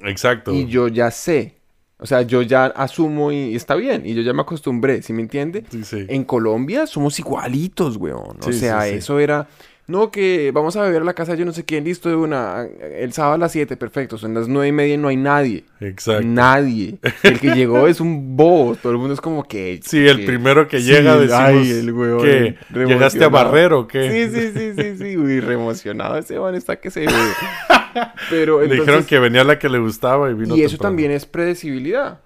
[0.00, 0.52] Exacto.
[0.52, 1.56] Y yo ya sé.
[1.98, 4.02] O sea, yo ya asumo y está bien.
[4.04, 5.64] Y yo ya me acostumbré, ¿sí me entiende?
[5.70, 6.04] Sí, sí.
[6.08, 8.36] En Colombia somos igualitos, weón.
[8.40, 9.48] O Sí, sea, eso era...
[9.86, 12.16] No, que vamos a beber a la casa de yo no sé quién, listo de
[12.16, 12.62] una.
[12.64, 14.16] El sábado a las 7, perfecto.
[14.16, 15.64] Son las 9 y media y no hay nadie.
[15.80, 16.26] Exacto.
[16.26, 16.96] Nadie.
[17.22, 18.76] El que llegó es un bobo.
[18.76, 19.80] Todo el mundo es como que...
[19.84, 23.30] Sí, el primero que Sí, llega decimos ay, el weón, que llegaste a emocionado.
[23.30, 24.10] barrer o qué.
[24.30, 25.16] Sí, sí, sí, sí, sí.
[25.18, 27.06] Uy, re emocionado ese man está que se ve.
[28.30, 28.86] Pero Le entonces...
[28.86, 30.90] dijeron que venía la que le gustaba y vino Y eso temprano.
[30.92, 32.20] también es predecibilidad.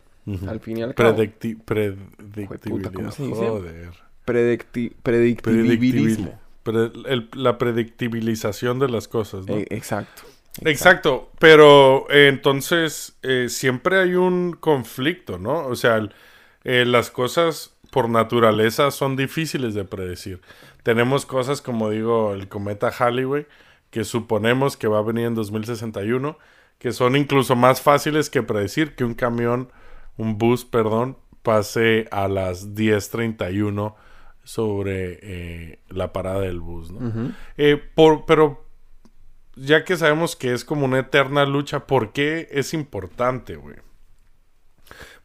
[0.47, 1.17] Al fin y al cabo.
[1.17, 2.93] Predicti- predictibilidad.
[2.93, 3.35] ¿cómo se dice?
[3.35, 3.91] Joder.
[4.25, 4.93] Predicti-.
[6.73, 9.55] Pre- el- la predictibilización de las cosas, ¿no?
[9.57, 10.23] Eh, exacto.
[10.65, 15.67] Exacto, pero eh, entonces eh, siempre hay un conflicto, ¿no?
[15.67, 16.13] O sea, el-
[16.65, 20.41] eh, las cosas por naturaleza son difíciles de predecir.
[20.83, 23.47] Tenemos cosas como digo el cometa Halley,
[23.91, 26.39] que suponemos que va a venir en 2061,
[26.79, 29.71] que son incluso más fáciles que predecir que un camión,
[30.17, 33.95] un bus, perdón, pase a las 10:31
[34.49, 37.35] sobre eh, la parada del bus, ¿no?
[37.59, 38.65] Eh, por, pero
[39.57, 43.77] ya que sabemos que es como una eterna lucha, ¿por qué es importante, güey?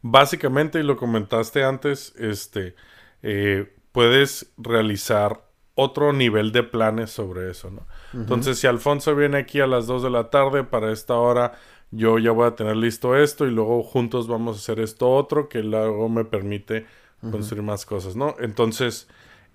[0.02, 2.74] Básicamente, y lo comentaste antes, este,
[3.22, 5.40] eh, puedes realizar
[5.74, 7.86] otro nivel de planes sobre eso, ¿no?
[8.12, 11.54] Entonces, si Alfonso viene aquí a las 2 de la tarde, para esta hora
[11.90, 15.48] yo ya voy a tener listo esto y luego juntos vamos a hacer esto otro
[15.48, 16.86] que luego me permite
[17.30, 18.34] construir más cosas, ¿no?
[18.38, 19.08] Entonces,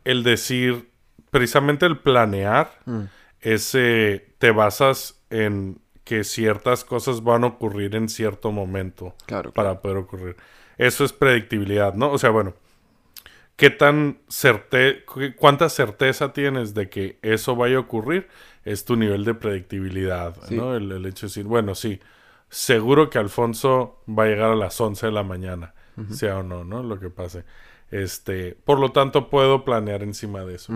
[0.05, 0.89] el decir,
[1.31, 3.03] precisamente el planear, Mm.
[3.41, 9.51] es, eh, te basas en que ciertas cosas van a ocurrir en cierto momento Claro,
[9.51, 9.53] claro.
[9.53, 10.35] para poder ocurrir.
[10.77, 12.11] Eso es predictibilidad, ¿no?
[12.11, 12.53] O sea, bueno,
[13.55, 15.03] ¿qué tan certe
[15.37, 18.27] cuánta certeza tienes de que eso vaya a ocurrir?
[18.65, 20.55] Es tu nivel de predictibilidad, Sí.
[20.55, 20.75] ¿no?
[20.75, 21.99] El, el hecho de decir, bueno, sí,
[22.49, 25.73] seguro que Alfonso va a llegar a las 11 de la mañana,
[26.11, 26.83] sea o no, ¿no?
[26.83, 27.43] Lo que pase.
[27.91, 30.73] Este, por lo tanto, puedo planear encima de eso.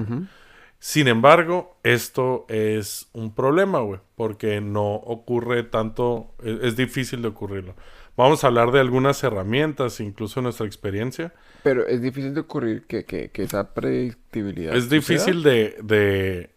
[0.79, 7.29] Sin embargo, esto es un problema, güey, porque no ocurre tanto, e- es, difícil de
[7.29, 7.75] ocurrirlo.
[8.17, 11.33] Vamos a hablar de algunas herramientas, incluso nuestra experiencia.
[11.63, 14.75] Pero es difícil de ocurrir que, que, que esa predictibilidad.
[14.75, 16.49] Es difícil de, de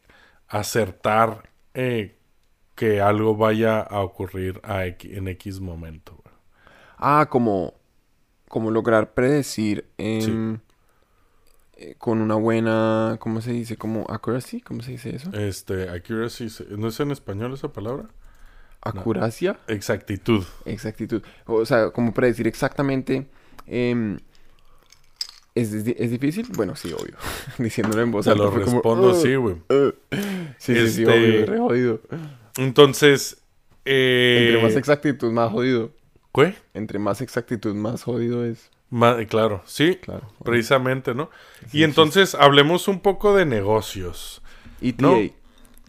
[0.49, 2.19] acertar eh,
[2.75, 6.21] que algo vaya a ocurrir a en X momento.
[6.23, 6.35] güey.
[6.99, 7.75] Ah, como.
[8.49, 10.59] Como lograr predecir eh,
[11.99, 13.77] con una buena, ¿cómo se dice?
[13.77, 15.31] Como accuracy, ¿cómo se dice eso?
[15.33, 18.07] Este, accuracy, ¿no es en español esa palabra?
[18.81, 20.45] Acuracia, Exactitud.
[20.65, 21.23] exactitud.
[21.47, 23.27] O sea, como predecir exactamente.
[23.67, 24.19] em,
[25.55, 26.47] ¿es, es di- es difícil?
[26.55, 27.17] Bueno, sí, obvio.
[27.59, 28.45] Diciéndolo en voz Te alta.
[28.45, 29.17] lo fue como, respondo, "Ugh".
[29.23, 29.57] sí, güey.
[30.59, 32.01] Sí, sí, sí, Este- obvio, re jodido.
[32.59, 33.39] Entonces,
[33.85, 34.47] eh...
[34.49, 35.91] Entre más exactitud, más jodido.
[36.37, 36.55] ¿Qué?
[36.75, 38.71] Entre más exactitud, más jodido es.
[38.91, 40.29] Ma- claro, sí, Claro.
[40.45, 41.29] precisamente, ¿no?
[41.73, 44.43] Y entonces hablemos un poco de negocios.
[44.81, 45.03] ETA.
[45.03, 45.17] No.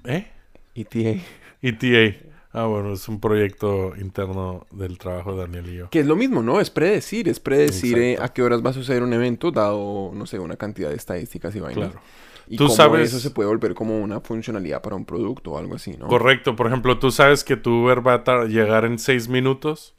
[0.06, 0.28] ¿Eh?
[0.74, 1.22] ETA.
[1.62, 2.18] ETA.
[2.54, 5.90] Ah, bueno, es un proyecto interno del trabajo de Daniel y yo.
[5.92, 6.60] Que es lo mismo, ¿no?
[6.60, 10.26] Es predecir, es predecir eh, a qué horas va a suceder un evento, dado, no
[10.26, 11.92] sé, una cantidad de estadísticas y vainas.
[11.92, 12.02] Claro.
[12.48, 15.58] Y Tú cómo sabes- eso se puede volver como una funcionalidad para un producto o
[15.60, 16.08] algo así, ¿no?
[16.08, 19.94] Correcto, por ejemplo, tú sabes que tu Uber va a llegar en seis minutos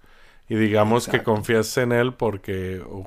[0.48, 3.06] y digamos que confías en él porque o,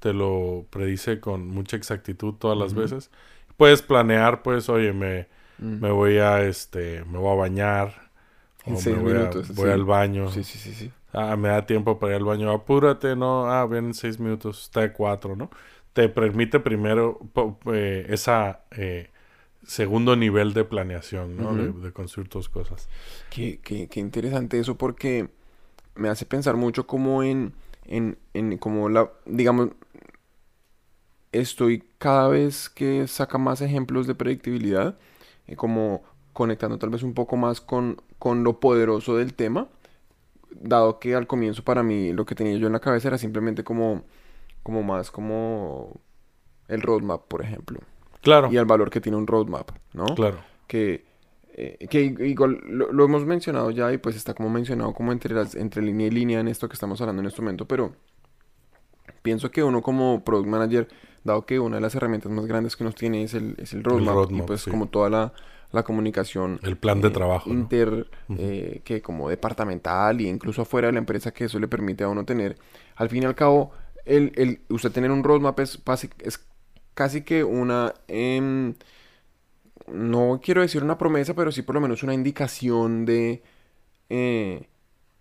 [0.00, 3.10] te lo predice con mucha exactitud todas las veces.
[3.56, 5.28] Puedes planear, pues, oye, me,
[5.60, 5.78] Mm.
[5.80, 8.10] me voy a, este, me voy a bañar.
[8.66, 9.72] En o seis me voy, a- minutos, voy sí.
[9.72, 10.30] al baño.
[10.30, 10.92] Sí, sí, sí, sí.
[11.12, 12.50] Ah, me da tiempo para ir al baño.
[12.50, 13.50] Apúrate, ¿no?
[13.50, 14.62] Ah, ven en seis minutos.
[14.64, 15.50] Está de cuatro, ¿no?
[15.92, 17.18] Te permite primero
[17.72, 19.10] eh, esa eh,
[19.66, 21.56] segundo nivel de planeación, ¿no?
[21.56, 22.88] de, de construir tus cosas.
[23.30, 25.30] Qué, qué- qué interesante eso porque
[25.94, 27.52] me hace pensar mucho como en,
[27.84, 29.70] en, en como la, digamos,
[31.32, 34.98] estoy cada vez que saca más ejemplos de predictibilidad,
[35.46, 36.02] eh, como
[36.32, 39.68] conectando tal vez un poco más con, con lo poderoso del tema,
[40.50, 43.64] dado que al comienzo para mí lo que tenía yo en la cabeza era simplemente
[43.64, 44.04] como,
[44.62, 46.00] como más como
[46.68, 47.80] el roadmap, por ejemplo,
[48.20, 50.06] Claro, y el valor que tiene un roadmap, ¿no?
[50.14, 50.38] claro.
[50.66, 51.04] que,
[51.54, 55.34] eh, que igual lo, lo hemos mencionado ya y pues está como mencionado como entre
[55.34, 57.92] las entre línea y línea en esto que estamos hablando en este momento, pero
[59.22, 60.88] pienso que uno como product manager,
[61.24, 63.84] dado que una de las herramientas más grandes que nos tiene es el, es el
[63.84, 64.70] roadmap, y roadmap, pues sí.
[64.70, 65.32] como toda la,
[65.70, 67.54] la comunicación El plan de eh, trabajo, ¿no?
[67.54, 72.04] inter eh, que como departamental e incluso afuera de la empresa que eso le permite
[72.04, 72.56] a uno tener
[72.96, 73.72] al fin y al cabo
[74.04, 75.80] el, el usted tener un roadmap es,
[76.18, 76.40] es
[76.94, 78.74] casi que una em,
[79.94, 83.42] no quiero decir una promesa pero sí por lo menos una indicación de
[84.10, 84.68] eh,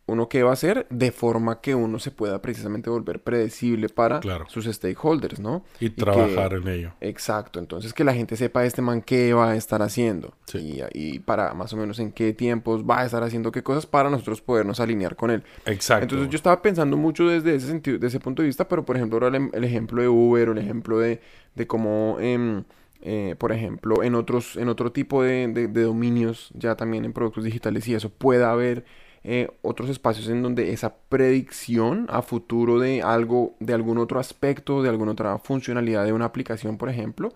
[0.08, 4.20] uno qué va a hacer de forma que uno se pueda precisamente volver predecible para
[4.20, 4.46] Claro.
[4.50, 5.64] sus stakeholders, ¿no?
[5.80, 6.92] Y, trabajar en ello.
[7.00, 10.82] Exacto, entonces que la gente sepa este man qué va a estar haciendo Sí.
[10.94, 13.86] y, y para más o menos en qué tiempos va a estar haciendo qué cosas
[13.86, 15.44] para nosotros podernos alinear con él.
[15.66, 16.04] Exacto.
[16.04, 18.98] Entonces yo estaba pensando mucho desde ese sentido, desde ese punto de vista, pero por
[18.98, 21.22] ejemplo ahora el, el ejemplo de Uber o el ejemplo de,
[21.56, 22.64] de cómo, em,
[23.02, 27.14] eh, por ejemplo, en otros, en otro tipo de, de- de dominios, ya también en
[27.14, 28.86] productos digitales y eso, pueda haber
[29.24, 34.82] eh, otros espacios en donde esa predicción a futuro de algo, de algún otro aspecto,
[34.84, 37.34] de alguna otra funcionalidad de una aplicación, por ejemplo,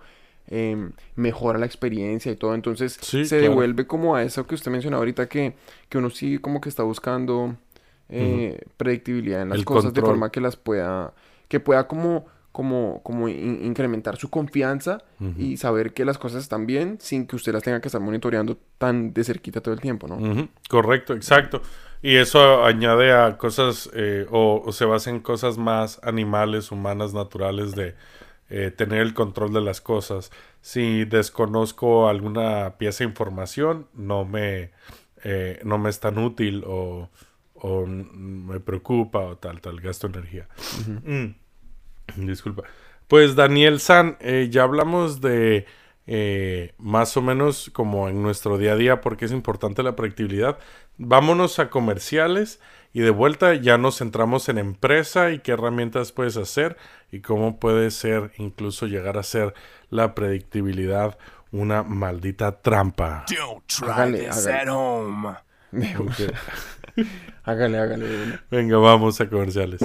[0.48, 2.54] em, mejora la experiencia y todo.
[2.56, 3.42] Entonces Sí, se claro.
[3.42, 5.56] devuelve como a eso que usted mencionó ahorita, que,
[5.90, 7.56] que uno sí como que está buscando
[8.10, 11.14] eh, predictibilidad en las El cosas de forma que las pueda,
[11.48, 12.26] que pueda como,
[12.56, 15.04] como, como in- incrementar su confianza
[15.38, 18.58] y saber que las cosas están bien sin que usted las tenga que estar monitoreando
[18.78, 20.48] tan de cerquita todo el tiempo, ¿no?
[20.70, 21.62] Correcto, exacto.
[22.02, 27.14] Y eso añade a cosas eh, o, o se basa en cosas más animales, humanas,
[27.14, 27.96] naturales de
[28.50, 30.32] eh, tener el control de las cosas.
[30.62, 34.72] Si desconozco alguna pieza de información, no me,
[35.26, 37.10] eh, no me es tan útil o,
[37.86, 40.48] me preocupa o tal, tal, gasto energía.
[41.04, 41.36] Mm.
[42.16, 42.64] Disculpa.
[43.08, 45.66] Pues Daniel San, eh, ya hablamos de
[46.08, 50.58] eh, más o menos como en nuestro día a día porque es importante la predictibilidad.
[50.98, 52.60] Vámonos a comerciales
[52.94, 56.78] y de vuelta ya nos centramos en empresa y qué herramientas puedes hacer
[57.12, 59.54] y cómo puede ser incluso llegar a ser
[59.90, 61.18] la predictibilidad
[61.52, 63.26] una maldita trampa.
[63.30, 64.62] Don't try Hágale, this hágale.
[64.62, 65.36] at home.
[67.44, 68.40] hágale, hágale.
[68.50, 69.82] Venga, vamos a comerciales.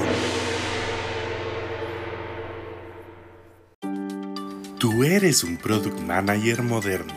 [5.01, 7.15] Tú eres un product manager moderno.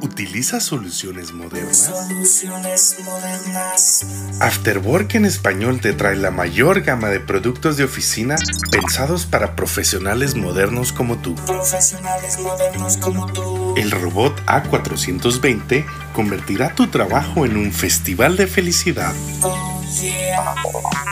[0.00, 1.76] ¿Utilizas soluciones modernas?
[1.76, 4.06] Soluciones modernas.
[4.38, 8.36] Afterwork en español te trae la mayor gama de productos de oficina
[8.70, 11.34] pensados para profesionales modernos como tú.
[11.34, 13.74] Profesionales modernos como tú.
[13.76, 19.12] El robot A420 convertirá tu trabajo en un festival de felicidad.
[19.42, 21.05] Oh yeah.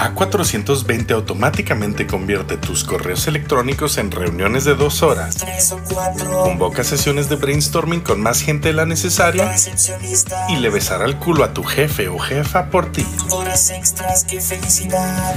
[0.00, 5.36] A420 automáticamente convierte tus correos electrónicos en reuniones de dos horas.
[5.36, 6.42] Tres o cuatro.
[6.42, 9.54] Convoca sesiones de brainstorming con más gente de la necesaria
[10.48, 13.06] y le besará el culo a tu jefe o jefa por ti.
[13.28, 15.34] Horas extras, qué felicidad.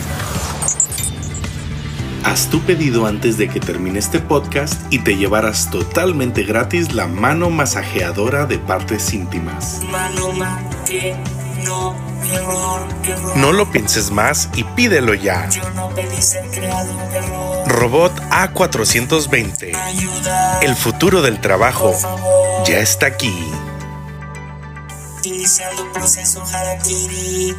[2.24, 7.08] Haz tu pedido antes de que termine este podcast y te llevarás totalmente gratis la
[7.08, 9.82] mano masajeadora de partes íntimas.
[9.92, 10.32] Mano
[10.86, 11.18] que
[11.64, 11.96] no,
[12.32, 13.38] error, error.
[13.38, 15.50] No lo pienses más y pídelo ya.
[15.50, 17.68] Yo no pedí ser creado, error.
[17.68, 19.76] Robot A420.
[19.76, 21.94] Ayuda, El futuro del trabajo
[22.66, 23.34] ya está aquí.
[25.24, 27.56] Iniciando proceso Harakiri.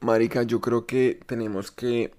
[0.00, 2.12] Marica, yo creo que tenemos que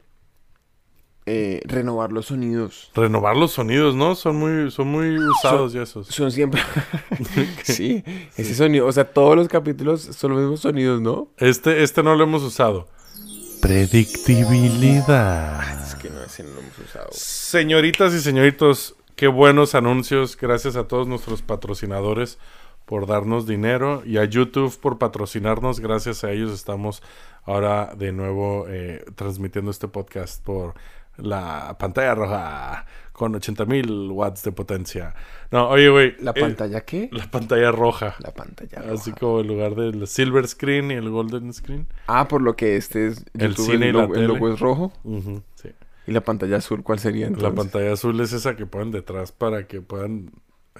[1.30, 2.90] eh, renovar los sonidos.
[2.96, 4.16] Renovar los sonidos, ¿no?
[4.16, 6.08] Son muy, son muy usados ya esos.
[6.08, 6.62] Son siempre...
[7.64, 8.02] sí,
[8.38, 8.88] ese sonido.
[8.88, 11.28] O sea, todos los capítulos son los mismos sonidos, ¿no?
[11.38, 12.88] Este, este no lo hemos usado.
[13.62, 15.86] Predictibilidad.
[15.86, 17.10] Es que no, ese no lo hemos usado.
[17.12, 20.38] Señoritas y señoritos, qué buenos anuncios.
[20.38, 22.38] Gracias a todos nuestros patrocinadores
[22.86, 25.82] por darnos dinero y a YouTube por patrocinarnos.
[25.82, 27.04] Gracias a ellos estamos
[27.44, 30.74] ahora de nuevo eh, transmitiendo este podcast por
[31.18, 35.16] la pantalla roja con 80 mil watts de potencia.
[35.52, 36.16] No, oye, güey.
[36.20, 37.10] ¿La eh, pantalla qué?
[37.12, 38.16] la pantalla roja.
[38.20, 39.20] La pantalla Así roja.
[39.20, 41.88] como en lugar del silver screen y el golden screen.
[42.06, 43.26] Ah, por lo que este es...
[43.38, 44.94] El cine y la logo, el logo es rojo.
[45.56, 45.70] Sí.
[46.06, 47.50] ¿Y la pantalla azul cuál sería entonces?
[47.50, 50.32] La pantalla azul es esa que ponen detrás para que puedan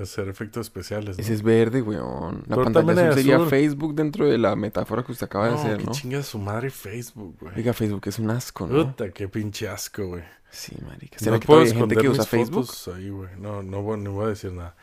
[0.04, 1.18] hacer efectos especiales.
[1.18, 1.22] ¿no?
[1.22, 2.44] Ese es verde, weón.
[2.48, 3.50] La Pero pantalla azul sería azul.
[3.50, 5.92] Facebook dentro de la metáfora que usted acaba de No, hacer, que ¿no?
[5.92, 7.54] chinga su madre Facebook, güey.
[7.56, 8.86] Oiga, Facebook es un asco, ¿no?
[8.88, 10.24] Puta, qué pinche asco, güey.
[10.50, 11.20] Sí, marica.
[11.20, 12.66] ¿Será No que puedo hay gente que usa Facebook?
[12.66, 13.30] fotos ahí, güey.
[13.38, 14.76] No, no voy, no voy a decir nada.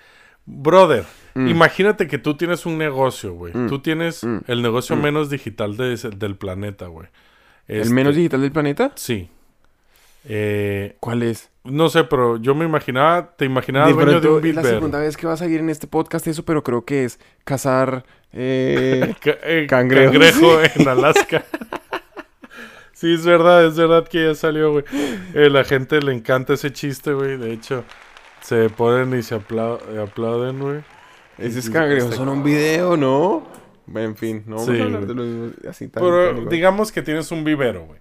[0.46, 1.48] Brother, Mm.
[1.48, 3.55] imagínate que tú tienes un negocio, güey.
[3.57, 3.68] Mm.
[3.68, 4.40] Tú tienes Mm.
[4.46, 5.00] el negocio Mm.
[5.00, 7.09] menos digital de del planeta, güey.
[7.66, 8.92] ¿El Este, menos digital del planeta?
[8.94, 9.31] Sí.
[10.26, 11.50] Eh, ¿Cuál es?
[11.64, 15.16] no sé, pero yo me imaginaba, te imaginaba dueño de un es la segunda vez
[15.16, 18.04] que va a salir en este podcast eso, pero creo que es cazar...
[18.34, 19.66] Eh, eh.
[19.68, 21.44] Cangrejo en Alaska.
[22.92, 24.84] sí, es verdad, es verdad que ya salió, güey.
[25.34, 27.38] Eh, la gente le encanta ese chiste, güey.
[27.38, 27.84] De hecho,
[28.42, 30.80] se ponen y se aplau- aplauden, güey.
[31.38, 33.46] esos Sí, cangrejos este- son un video, ¿no?
[33.94, 36.90] En fin, no vamos Sí, a hablar de los mismos así tan, Pero tan digamos
[36.92, 38.00] que tienes un vivero, güey.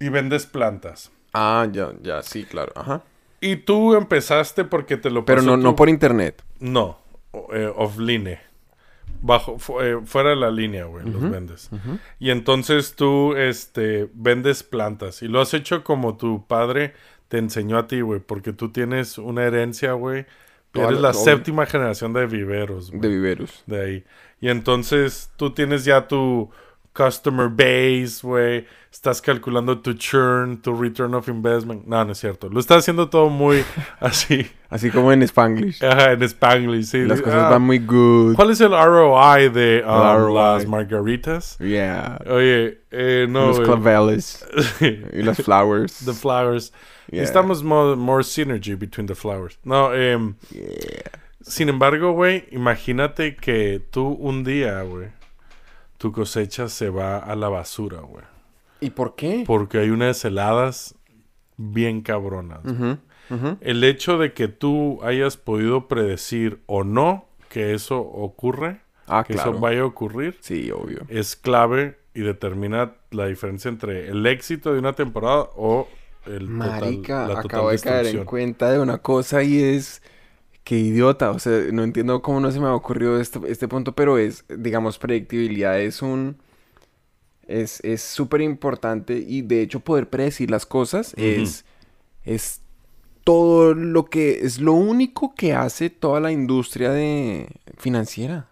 [0.00, 1.10] Y vendes plantas.
[1.32, 2.72] Ah, ya, ya, sí, claro.
[2.76, 3.02] Ajá.
[3.40, 6.42] Y tú empezaste porque te lo Pero pasó no, no por internet.
[6.60, 6.98] No,
[7.52, 8.38] eh, offline.
[9.20, 11.70] Bajo, fu- eh, fuera de la línea, güey, los vendes.
[12.18, 15.22] Y entonces tú, este, vendes plantas.
[15.22, 16.94] Y lo has hecho como tu padre
[17.28, 18.20] te enseñó a ti, güey.
[18.20, 20.26] Porque tú tienes una herencia, güey.
[20.74, 23.62] Eres la- la séptima generación de viveros, güey, De viveros.
[23.66, 24.04] de ahí.
[24.40, 26.50] Y entonces tú tienes ya tu
[26.94, 28.66] customer base, güey.
[28.90, 31.84] Estás calculando tu churn, tu return of investment.
[31.86, 32.48] No, no es cierto.
[32.48, 33.64] Lo estás haciendo todo muy
[34.00, 34.46] así.
[34.70, 35.82] Así como en Spanglish.
[35.84, 37.04] Ajá, en Spanglish, sí.
[37.04, 38.36] Las cosas Ah, van muy good.
[38.36, 40.34] ¿Cuál es el ROI de um, El ROI.
[40.34, 41.58] las margaritas?
[41.58, 42.18] Yeah.
[42.30, 43.66] Oye, eh, no, Los güey.
[43.68, 44.46] claveles.
[45.12, 46.04] y las flowers.
[46.04, 46.72] the flowers.
[47.10, 47.22] Yeah.
[47.22, 49.58] Necesitamos more, more synergy between the flowers.
[49.64, 50.36] No, em,
[51.42, 55.08] sin embargo, güey, imagínate que tú un día, güey,
[56.04, 58.26] tu cosecha se va a la basura, güey.
[58.82, 59.44] ¿Y por qué?
[59.46, 60.94] Porque hay unas heladas
[61.56, 62.60] bien cabronas.
[63.62, 69.32] El hecho de que tú hayas podido predecir o no que eso ocurre, Ah, que
[69.32, 69.52] claro.
[69.52, 71.06] eso vaya a ocurrir, Sí, obvio.
[71.08, 75.88] es clave y determina la diferencia entre el éxito de una temporada o
[76.26, 80.02] el total, Marica, la total acabo de caer en cuenta de una cosa y es...
[80.64, 83.92] Qué idiota, o sea, no entiendo cómo no se me ha ocurrido este, este punto,
[83.92, 86.38] pero es, digamos, predictibilidad es un...
[87.46, 91.66] Es es súper importante y de hecho poder predecir las cosas es...
[92.24, 92.62] Es
[93.24, 94.40] todo lo que...
[94.40, 97.48] Es lo único que hace toda la industria de...
[97.76, 98.48] financiera.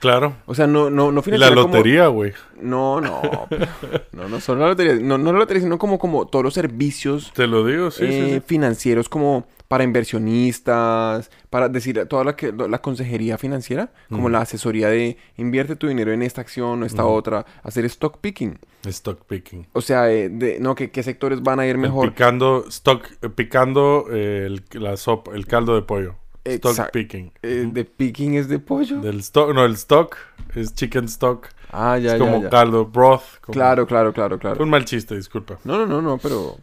[0.00, 0.34] Claro.
[0.46, 2.32] O sea, no, no, no la financiera como- lotería, güey.
[2.60, 3.20] No, no.
[3.50, 3.66] pero-
[4.12, 4.94] no, no solo la lotería.
[4.94, 8.12] No, no la lotería, sino como, como todos los servicios Te lo digo, sí, sí,
[8.12, 8.42] eh, sí.
[8.46, 14.32] financieros como para inversionistas, para decir toda la, que, la consejería financiera, como Mm.
[14.32, 18.58] la asesoría de invierte tu dinero en esta acción o esta otra, hacer stock picking.
[18.84, 19.66] Stock picking.
[19.72, 22.08] O sea, eh, de, no, que qué sectores van a ir mejor.
[22.10, 26.16] Picando, stock, picando eh, el, la sopa, el caldo de pollo.
[26.44, 27.32] Stock picking.
[27.42, 29.00] Eh, de picking es de pollo.
[29.00, 30.16] Del stock, no, el stock
[30.54, 31.48] es chicken stock.
[31.72, 32.50] Ah, ya, es ya, como ya.
[32.50, 33.22] caldo, broth.
[33.40, 34.64] como- Claro, claro, claro, Fue claro.
[34.64, 35.58] un mal chiste, disculpa.
[35.64, 36.56] No, no, no, no, pero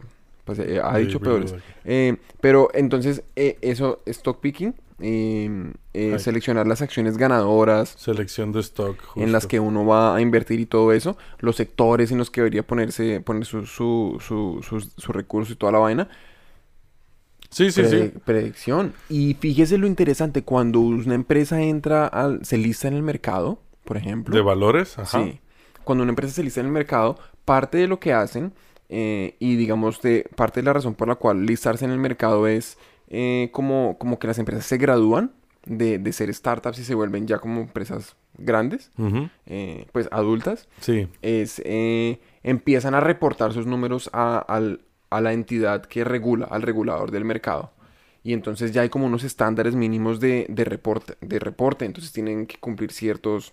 [0.44, 1.54] pues eh, ha Sí, dicho peores.
[1.84, 6.18] Eh, pero entonces, eso, stock picking, Ay.
[6.18, 8.96] seleccionar las acciones ganadoras Selección de stock.
[9.16, 9.48] en las justo.
[9.48, 13.20] que uno va a invertir y todo eso, los sectores en los que debería ponerse,
[13.20, 16.08] poner su, su, su, su, su recurso y toda la vaina.
[17.50, 18.12] Sí, sí, sí.
[18.24, 18.92] Predicción.
[19.08, 23.96] Y fíjese lo interesante, cuando una empresa entra al, se lista en el mercado, por
[23.96, 24.34] ejemplo.
[24.34, 25.22] De valores, ajá.
[25.24, 25.40] Sí.
[25.84, 28.52] cuando una empresa se lista en el mercado, parte de lo que hacen
[28.90, 32.46] eh, y digamos de parte de la razón por la cual listarse en el mercado
[32.46, 32.76] es
[33.08, 35.32] eh, como, como que las empresas se gradúan
[35.64, 38.90] de, de ser startups y se vuelven ya como empresas grandes,
[39.46, 41.08] eh, pues adultas, Sí.
[41.22, 46.62] es eh, empiezan a reportar sus números a, al- a la entidad que regula, al
[46.62, 47.72] regulador del mercado.
[48.22, 52.46] Y entonces ya hay como unos estándares mínimos de, de reporte, de reporte, entonces tienen
[52.46, 53.52] que cumplir ciertos,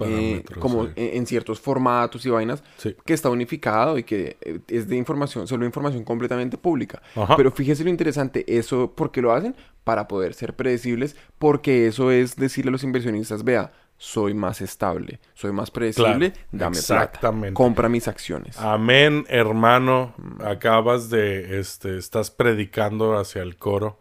[0.00, 0.92] eh, como sí.
[0.96, 2.94] en, en ciertos formatos y vainas, Sí.
[3.06, 7.00] que está unificado y que eh, es de información, solo información completamente pública.
[7.16, 7.36] Ajá.
[7.36, 9.54] Pero fíjese lo interesante, eso, ¿por qué lo hacen?
[9.84, 15.18] Para poder ser predecibles, porque eso es decirle a los inversionistas, vea, soy más estable,
[15.34, 17.48] soy más predecible, Claro, dame exactamente.
[17.48, 18.56] plata, compra mis acciones.
[18.58, 20.14] Amén, hermano.
[20.44, 23.98] Acabas de, este, estás predicando hacia el coro.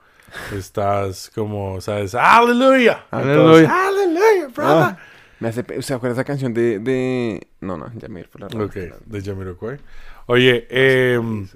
[0.53, 2.13] Estás como, ¿sabes?
[2.13, 3.05] ¡Aleluya!
[3.09, 3.87] Aleluya.
[3.87, 4.83] ¡Aleluya, brother!
[4.83, 4.97] Ah,
[5.39, 7.47] me hace, ¿se acuerda esa canción de, de...
[7.59, 9.79] No, no, ya me fue la Ok, de Jamiroquai.
[10.27, 11.47] Oye, em,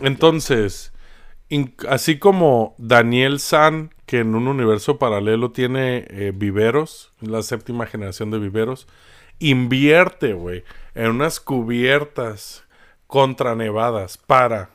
[0.00, 0.92] entonces,
[1.88, 8.30] así como Daniel San, que en un universo paralelo tiene eh, viveros, la séptima generación
[8.30, 8.86] de viveros,
[9.38, 10.64] invierte, güey,
[10.94, 12.64] en unas cubiertas
[13.06, 14.70] contra nevadas para...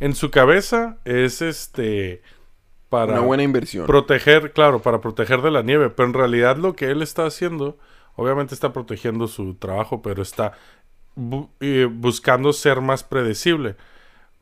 [0.00, 2.22] En su cabeza es este...
[2.88, 3.86] Para Una buena inversión.
[3.86, 7.76] proteger, claro, para proteger de la nieve, pero en realidad lo que él está haciendo,
[8.14, 10.52] obviamente está protegiendo su trabajo, pero está
[11.16, 13.74] bu- eh, buscando ser más predecible.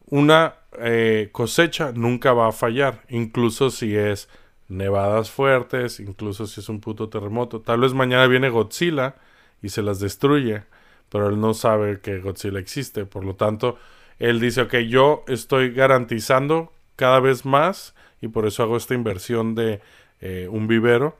[0.07, 4.29] Una eh, cosecha nunca va a fallar, incluso si es
[4.69, 7.61] nevadas fuertes, incluso si es un puto terremoto.
[7.61, 9.17] Tal vez mañana viene Godzilla
[9.63, 10.63] y se las destruye,
[11.11, 13.05] pero él no sabe que Godzilla existe.
[13.05, 13.77] Por lo tanto,
[14.19, 19.55] él dice, ok, yo estoy garantizando cada vez más y por eso hago esta inversión
[19.55, 19.81] de
[20.21, 21.17] eh, un vivero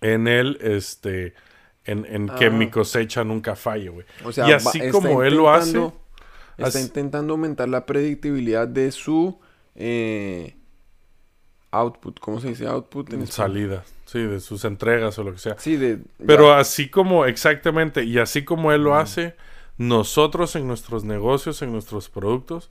[0.00, 1.34] en el, este,
[1.84, 2.50] en, en que Ah.
[2.50, 4.06] mi cosecha nunca falle, güey.
[4.24, 5.90] O sea, y así como él lo hace,
[6.56, 9.38] Está intentando aumentar la predictibilidad de su
[9.74, 10.56] eh,
[11.70, 12.20] output.
[12.20, 13.12] ¿Cómo se dice output?
[13.12, 15.56] en salida, sí, de sus entregas o lo que sea.
[15.58, 15.98] Sí, de...
[16.24, 16.58] Pero ya.
[16.58, 19.34] así como, exactamente, y así como él lo hace,
[19.76, 22.70] nosotros en nuestros negocios, en nuestros productos,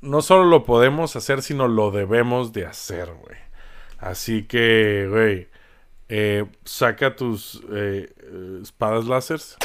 [0.00, 3.38] no solo lo podemos hacer, sino lo debemos de hacer, güey.
[3.98, 5.48] Así que, güey,
[6.08, 8.12] eh, saca tus eh,
[8.62, 9.56] espadas láseres.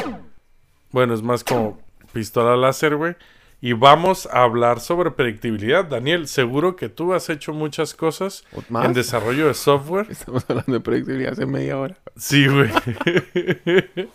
[0.91, 1.79] Bueno, es más como
[2.13, 3.15] pistola láser, güey.
[3.62, 5.84] Y vamos a hablar sobre predictibilidad.
[5.84, 8.86] Daniel, seguro que tú has hecho muchas cosas ¿Más?
[8.86, 10.08] en desarrollo de software.
[10.10, 11.98] Estamos hablando de predictibilidad hace media hora.
[12.15, 12.69] Sí, güey.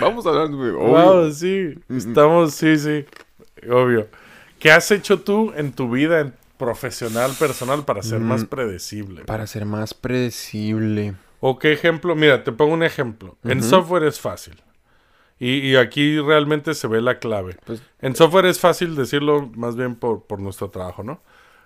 [0.00, 0.54] Vamos a hablar de...
[0.54, 0.78] obvio.
[0.78, 1.78] Wow, sí.
[1.88, 3.04] Estamos, sí, sí.
[3.70, 4.08] Obvio.
[4.58, 9.24] ¿Qué has hecho tú en tu vida en profesional, personal, para ser más predecible?
[9.24, 11.14] Para ser más predecible.
[11.38, 12.14] ¿O qué ejemplo?
[12.16, 13.36] Mira, te pongo un ejemplo.
[13.44, 14.60] En software es fácil.
[15.44, 17.56] Y, y aquí realmente se ve la clave.
[17.64, 21.20] Pues- en software es fácil decirlo más bien por, por nuestro trabajo, ¿no?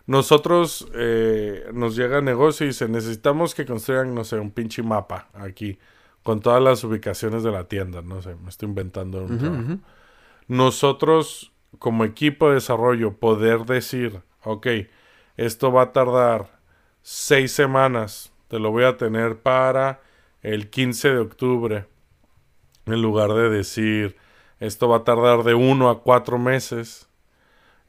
[0.07, 5.29] Nosotros eh, nos llega negocio y dice, necesitamos que construyan, no sé, un pinche mapa
[5.35, 5.79] aquí,
[6.23, 9.79] con todas las ubicaciones de la tienda, no sé, me estoy inventando un trabajo.
[10.49, 14.67] Nosotros, como equipo de desarrollo, poder decir, ok,
[15.37, 16.61] esto va a tardar
[17.03, 20.01] seis semanas, te lo voy a tener para
[20.43, 21.87] el 15 de octubre,
[22.87, 24.17] en lugar de decir,
[24.61, 27.09] esto va a tardar de uno a cuatro meses,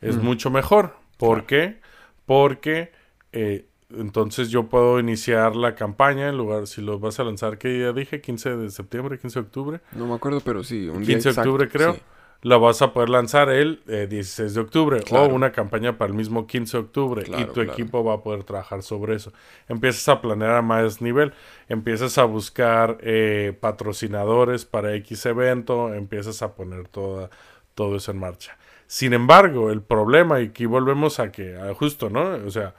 [0.01, 0.95] es mucho mejor.
[1.17, 1.79] ¿Por qué?
[2.25, 2.91] Porque
[3.31, 7.79] eh, entonces yo puedo iniciar la campaña en lugar, si lo vas a lanzar, que
[7.79, 10.87] ya dije, 15 de septiembre, 15 de octubre, No me acuerdo, pero sí.
[10.87, 12.01] Un día 15 de exacto, octubre creo, sí.
[12.47, 15.25] La vas a poder lanzar el eh, 16 de octubre Claro.
[15.25, 17.71] o una campaña para el mismo 15 de octubre y tu claro.
[17.73, 19.33] equipo va a poder trabajar sobre eso.
[19.67, 21.33] Empiezas a planear a más nivel,
[21.67, 27.29] empiezas a buscar eh, patrocinadores para X evento, empiezas a poner toda,
[27.75, 28.57] todo eso en marcha.
[28.87, 32.29] Sin embargo, el problema, y aquí volvemos a que, a justo, ¿no?
[32.45, 32.75] O sea,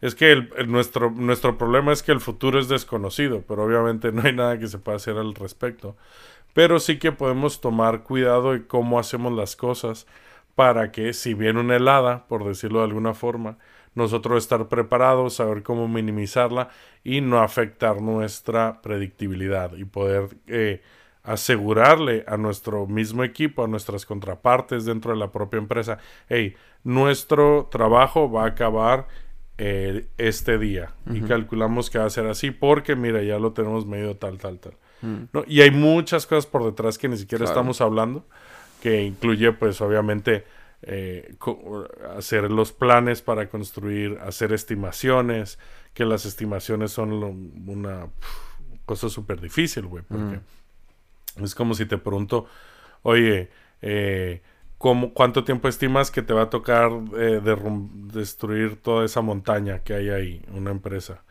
[0.00, 4.22] es que el- nuestro, nuestro problema es que el futuro es desconocido, pero obviamente no
[4.22, 5.96] hay nada que se pueda hacer al respecto.
[6.54, 10.06] Pero sí que podemos tomar cuidado de cómo hacemos las cosas
[10.54, 13.56] para que si viene una helada, por decirlo de alguna forma,
[13.94, 16.68] nosotros estar preparados, saber cómo minimizarla
[17.04, 20.82] y no afectar nuestra predictibilidad y poder eh,
[21.22, 25.98] asegurarle a nuestro mismo equipo, a nuestras contrapartes dentro de la propia empresa,
[26.28, 29.06] hey, nuestro trabajo va a acabar
[29.62, 33.84] eh, este día y calculamos que va a ser así porque mira, ya lo tenemos
[33.84, 34.72] medido tal, tal, tal.
[35.02, 35.44] ¿no?
[35.46, 37.50] Y hay muchas cosas por detrás que ni siquiera Claro.
[37.60, 38.26] estamos hablando,
[38.82, 40.44] que incluye pues obviamente
[40.82, 41.34] eh,
[42.16, 45.58] hacer los planes para construir, hacer estimaciones,
[45.92, 47.28] que las estimaciones son lo-
[47.72, 48.06] una
[48.86, 50.40] cosa súper difícil, güey, porque
[51.44, 52.46] es como si te pregunto,
[53.02, 53.50] oye,
[53.82, 54.40] eh,
[54.80, 57.40] ¿cómo- ¿cuánto tiempo estimas que te va a tocar eh,
[58.14, 61.22] destruir toda esa montaña que hay ahí, una empresa?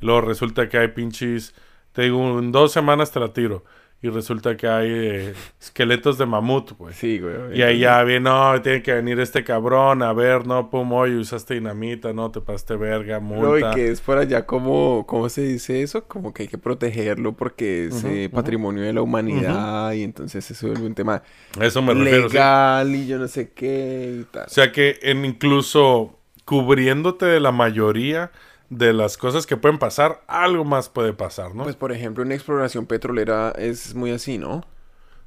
[0.00, 1.54] Luego resulta que hay pinches,
[1.92, 3.64] te digo, en dos semanas te la tiro.
[4.02, 6.92] Y resulta que hay eh, esqueletos de mamut, güey.
[6.92, 7.58] Sí, güey.
[7.58, 11.16] Y ahí ya viene, no, tiene que venir este cabrón, a ver, no, pum, oye,
[11.16, 13.70] usaste dinamita, no, te pasaste verga, No, y multa.
[13.74, 16.04] que es por allá como, ¿cómo se dice eso?
[16.04, 20.66] Como que hay que protegerlo porque es eh, patrimonio de la humanidad y entonces se
[20.66, 21.22] vuelve un tema
[21.58, 22.34] Eso me refiero, sí.
[22.34, 24.44] legal y yo no sé qué y tal.
[24.44, 28.30] O sea que en incluso cubriéndote de la mayoría
[28.70, 31.62] de las cosas que pueden pasar, algo más puede pasar, ¿no?
[31.64, 34.64] Pues por ejemplo en exploración petrolera es muy así, ¿no?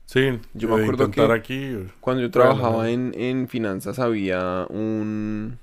[0.05, 1.77] sí, yo me de acuerdo que- aquí.
[1.99, 5.59] Cuando yo trabajaba en, en finanzas había un...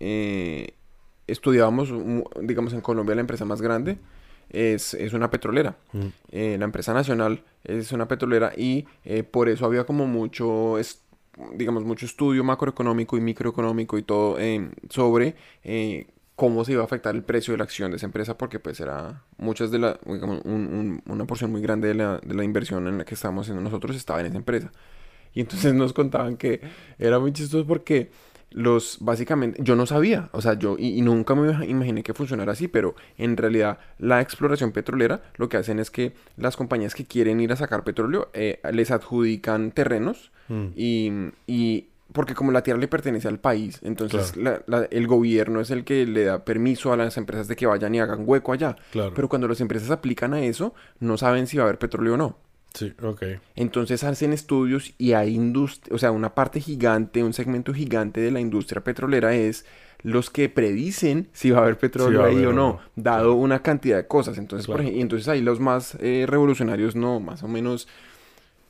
[0.00, 0.74] eh,
[1.26, 1.92] estudiábamos,
[2.42, 3.98] digamos, en Colombia la empresa más grande
[4.50, 5.76] es, es una petrolera.
[5.92, 6.06] Mm.
[6.30, 11.02] Eh, la empresa nacional es una petrolera y eh, por eso había como mucho, es-
[11.54, 16.06] digamos, mucho estudio macroeconómico y microeconómico y todo eh, sobre eh,
[16.36, 18.78] cómo se iba a afectar el precio de la acción de esa empresa porque pues
[18.80, 22.44] era muchas de la, digamos, un- un- una porción muy grande de la, de la
[22.44, 24.70] inversión en la que estábamos haciendo nosotros estaba en esa empresa.
[25.34, 26.60] Y entonces nos contaban que
[26.98, 28.10] era muy chistoso porque
[28.50, 32.14] los, básicamente, yo no sabía, o sea, yo, y, y nunca me imag- imaginé que
[32.14, 36.94] funcionara así, pero en realidad la exploración petrolera lo que hacen es que las compañías
[36.94, 40.66] que quieren ir a sacar petróleo eh, les adjudican terrenos Mm.
[40.76, 41.10] y,
[41.48, 41.86] y
[42.16, 45.84] porque como la tierra le pertenece al país, entonces la- la- el gobierno es el
[45.84, 48.74] que le da permiso a las empresas de que vayan y hagan hueco allá.
[48.90, 49.12] Claro.
[49.14, 52.16] Pero cuando las empresas aplican a eso, no saben si va a haber petróleo o
[52.16, 52.38] no.
[52.74, 53.22] Sí, ok.
[53.54, 58.30] Entonces hacen estudios y hay industria, o sea, una parte gigante, un segmento gigante de
[58.30, 59.64] la industria petrolera es
[60.02, 62.80] los que predicen si va a haber petróleo ahí haber o no, no.
[62.96, 64.36] dado una cantidad de cosas.
[64.36, 64.90] Entonces, por Claro.
[64.90, 67.88] ej- y entonces ahí los más eh, revolucionarios no, más o menos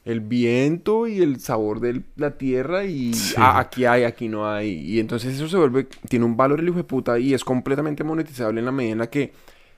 [0.06, 3.34] el viento y el sabor de la tierra y Sí.
[3.36, 4.70] ah, aquí hay, aquí no hay.
[4.70, 8.04] Y entonces eso se vuelve, tiene un valor el hijo de puta y es completamente
[8.04, 9.32] monetizable en la medida en la que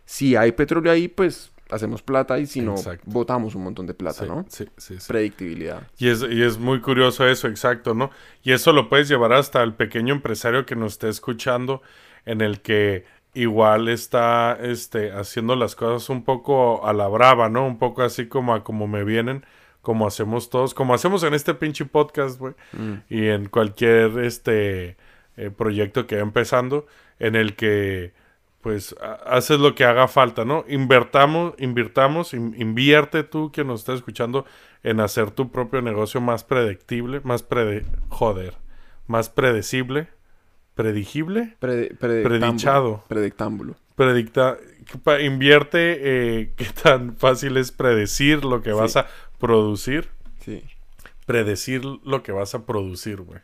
[0.04, 3.04] si hay petróleo ahí, pues hacemos plata y si no, Exacto.
[3.06, 4.44] botamos un montón de plata, Sí, ¿no?
[4.48, 5.06] sí, sí, sí.
[5.08, 5.82] Predictibilidad.
[5.98, 8.10] Y es, y es muy curioso eso, exacto, ¿no?
[8.42, 11.82] Y eso lo puedes llevar hasta el pequeño empresario que nos esté escuchando,
[12.24, 13.04] en el que
[13.34, 17.66] igual está este, haciendo las cosas un poco a la brava, ¿no?
[17.66, 19.44] Un poco así como a como me vienen,
[19.88, 22.52] como hacemos todos, como hacemos en este pinche podcast, güey,
[23.08, 24.98] y en cualquier este
[25.38, 26.86] eh, proyecto que va empezando,
[27.18, 28.12] en el que
[28.60, 30.66] pues ha- haces lo que haga falta, ¿no?
[30.68, 34.44] Invertamos, invirtamos, in- invierte tú que nos estás escuchando
[34.82, 37.86] en hacer tu propio negocio más predictible, más prede...
[38.10, 38.56] joder,
[39.06, 40.08] más predecible,
[40.74, 42.28] predigible, Prede- predictámbulo.
[42.28, 43.04] Predichado.
[43.08, 43.74] Predictámbulo.
[43.96, 44.58] predicta,
[45.22, 45.78] invierte
[46.40, 48.76] eh, qué tan fácil es predecir lo que Sí.
[48.76, 49.06] vas a
[49.38, 50.08] producir,
[50.44, 50.62] Sí.
[51.26, 53.40] predecir lo que vas a producir, güey.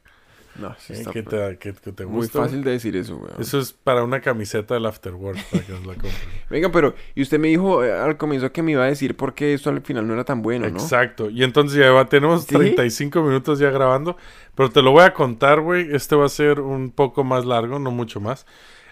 [0.57, 2.49] No, sí Eh, está que, te, que- que te muy gusta, güey.
[2.49, 3.33] fácil de decir eso, güey.
[3.41, 6.13] Eso es para una camiseta del Afterworld, para que nos la compren.
[6.51, 9.35] Venga, pero, y usted me dijo eh, al comienzo que me iba a decir por
[9.35, 10.79] qué esto al final no era tan bueno, ¿no?
[10.79, 11.29] Exacto.
[11.29, 12.55] Y entonces ya tenemos ¿Sí?
[12.55, 14.17] 35 minutos ya grabando.
[14.55, 15.93] Pero te lo voy a contar, güey.
[15.93, 18.47] Este va a ser un poco más largo, no mucho más.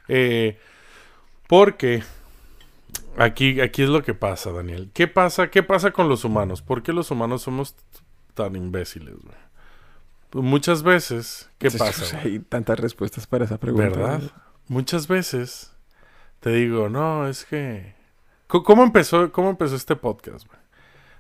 [0.09, 0.59] Eh,
[1.47, 2.03] porque
[3.17, 4.91] aquí, aquí es lo que pasa, Daniel.
[4.95, 5.51] ¿Qué pasa?
[5.51, 6.63] ¿Qué pasa con los humanos?
[6.63, 7.75] ¿Por qué los humanos somos
[8.35, 9.37] tan imbéciles, güey?
[10.31, 12.19] Pues muchas veces, ¿qué Sí, pasa?
[12.25, 13.89] hay tantas respuestas para esa pregunta.
[13.89, 14.23] ¿Verdad?
[14.69, 15.75] Muchas veces
[16.41, 17.95] te digo, no, es que...
[18.49, 20.59] ¿Cómo empezó, cómo empezó este podcast, güey?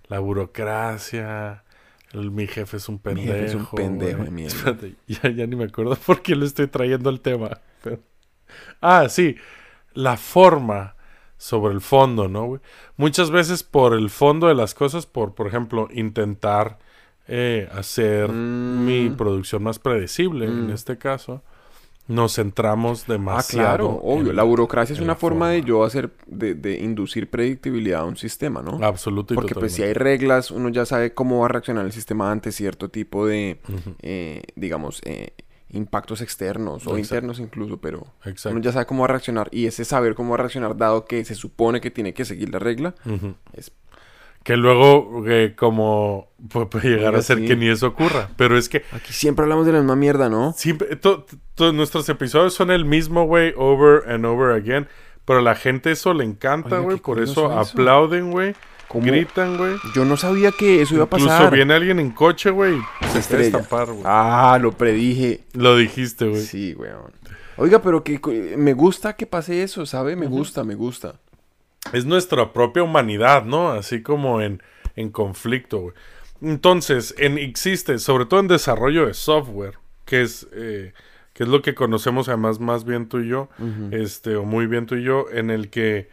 [0.08, 1.64] La burocracia,
[2.12, 3.32] el- mi jefe es un Mi pendejo.
[3.32, 4.54] jefe es un pendejo mierda.
[4.56, 7.50] Espérate, ya, ya ni me acuerdo por qué le estoy trayendo el tema.
[7.82, 8.00] pero-
[8.82, 9.36] Ah, sí,
[9.94, 10.96] la forma
[11.42, 12.60] sobre el fondo, ¿no, güey?
[12.96, 16.78] Muchas veces por el fondo de las cosas, por, por ejemplo, intentar
[17.28, 18.84] eh, hacer Mm.
[18.84, 20.70] mi producción más predecible, en Mm.
[20.70, 21.42] este caso,
[22.08, 23.62] nos centramos Ah, demasiado.
[23.68, 24.30] claro, obvio.
[24.30, 28.16] en La burocracia es una forma de yo hacer, de, de inducir predictibilidad a un
[28.16, 28.78] sistema, ¿no?
[28.84, 31.92] Absoluto y Porque pues si hay reglas, uno ya sabe cómo va a reaccionar el
[31.92, 33.58] sistema ante cierto tipo de,
[34.02, 35.30] eh, digamos, eh,
[35.72, 36.98] impactos externos o Exacto.
[36.98, 38.50] internos incluso, pero Exacto.
[38.56, 41.04] uno ya sabe cómo va a reaccionar y ese saber cómo va a reaccionar dado
[41.06, 43.34] que se supone que tiene que seguir la regla, Ujú.
[43.54, 43.72] es
[44.44, 47.46] Que luego, eh, como pu- puede llegar Oiga, a ser sí.
[47.46, 48.28] que ni eso ocurra.
[48.36, 50.52] Pero es que Aquí siempre hablamos de la misma mierda, ¿no?
[50.56, 54.88] siempre, to- to- nuestros episodios son el mismo, güey, over and over again.
[55.24, 56.96] Pero a la gente eso le encanta, güey.
[56.98, 57.52] Por eso.
[57.56, 58.56] aplauden, güey.
[58.92, 59.06] ¿Cómo?
[59.06, 59.76] Gritan, güey.
[59.94, 61.52] Yo no sabía que eso iba a Incluso pasar.
[61.52, 62.78] viene alguien en coche, güey.
[63.12, 63.46] Se Estrella.
[63.46, 64.02] estampar, güey.
[64.04, 65.40] Ah, lo predije.
[65.54, 66.42] Lo dijiste, güey.
[66.42, 67.10] Sí, weón.
[67.56, 68.20] Oiga, pero que
[68.58, 70.14] me gusta que pase eso, ¿sabe?
[70.14, 71.14] Me gusta, me gusta.
[71.92, 73.70] es nuestra propia humanidad, ¿no?
[73.72, 74.62] Así como en,
[74.94, 75.94] en conflicto, güey.
[76.42, 80.92] Entonces, en, existe, sobre todo en desarrollo de software, que es, eh,
[81.34, 83.48] que es lo que conocemos además más bien tú y yo,
[83.92, 86.08] este, o muy bien tú y yo, en el que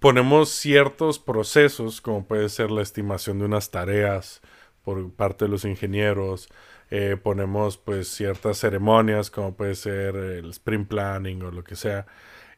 [0.00, 4.42] ponemos ciertos procesos, como puede ser la estimación de unas tareas
[4.82, 6.48] por parte de los ingenieros,
[6.90, 12.06] eh, ponemos pues ciertas ceremonias, como puede ser el sprint planning o lo que sea,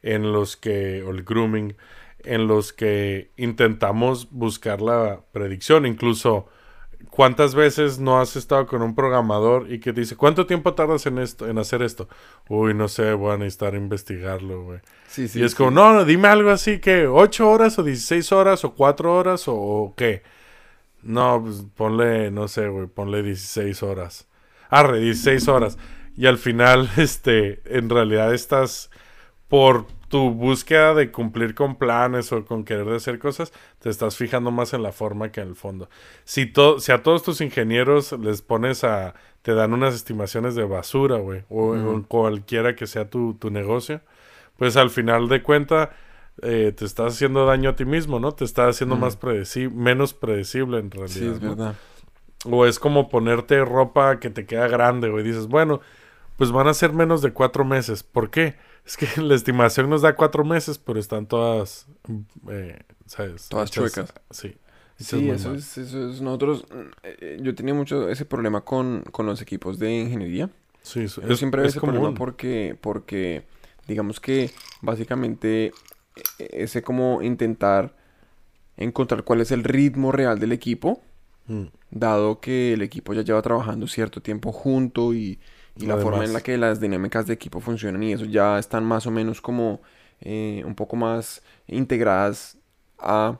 [0.01, 1.75] en los que, o el grooming,
[2.19, 6.47] en los que intentamos buscar la predicción, incluso
[7.15, 11.05] ¿Cuántas veces no has estado con un programador y que te dice, ¿cuánto tiempo tardas
[11.05, 12.09] en esto, en hacer esto?
[12.49, 14.79] Uy, no sé, voy a necesitar investigarlo, güey.
[15.07, 15.39] Sí, sí.
[15.39, 15.57] y es sí.
[15.57, 19.47] como, no, no, dime algo así que 8 horas o 16 horas o 4 horas
[19.47, 20.23] o, o qué.
[21.03, 24.27] No, pues ponle, no sé, güey, ponle 16 horas.
[24.69, 25.77] Arre, 16 horas.
[26.17, 28.89] Y al final, este, en realidad estás
[29.47, 34.17] por tu búsqueda de cumplir con planes o con querer de hacer cosas, te estás
[34.17, 35.89] fijando más en la forma que en el fondo.
[36.23, 40.63] Si, to- si a todos tus ingenieros les pones a, te dan unas estimaciones de
[40.65, 44.01] basura, güey, o, o en cualquiera que sea tu, tu negocio,
[44.57, 45.91] pues al final de cuenta
[46.41, 48.31] eh, te estás haciendo daño a ti mismo, ¿no?
[48.33, 51.15] Te estás haciendo más predeci menos predecible en realidad.
[51.19, 51.49] Sí, es ¿no?
[51.49, 51.75] verdad.
[52.45, 55.23] O es como ponerte ropa que te queda grande, güey.
[55.23, 55.81] Dices, bueno,
[56.37, 58.03] pues van a ser menos de cuatro meses.
[58.03, 58.55] ¿Por qué?
[58.85, 61.87] Es que la estimación nos da cuatro meses, pero están todas,
[62.49, 63.49] eh, ¿sabes?
[63.49, 64.13] Todas chuecas.
[64.29, 64.55] Sí.
[64.99, 66.21] hechas Sí, muy eso es, eso es.
[66.21, 70.49] Nosotros, mm, eh, yo tenía mucho ese problema con, con los equipos de ingeniería.
[70.81, 73.43] Sí, es, Yo siempre veo es ese problema porque, porque,
[73.87, 75.73] digamos que básicamente
[76.37, 77.95] ese como intentar
[78.77, 81.01] encontrar cuál es el ritmo real del equipo,
[81.47, 85.39] Mm, dado que el equipo ya lleva trabajando cierto tiempo junto y,
[85.77, 88.85] y la forma en la que las dinámicas de equipo funcionan y eso ya están
[88.85, 89.81] más o menos como
[90.21, 92.57] eh, un poco más integradas
[92.99, 93.39] a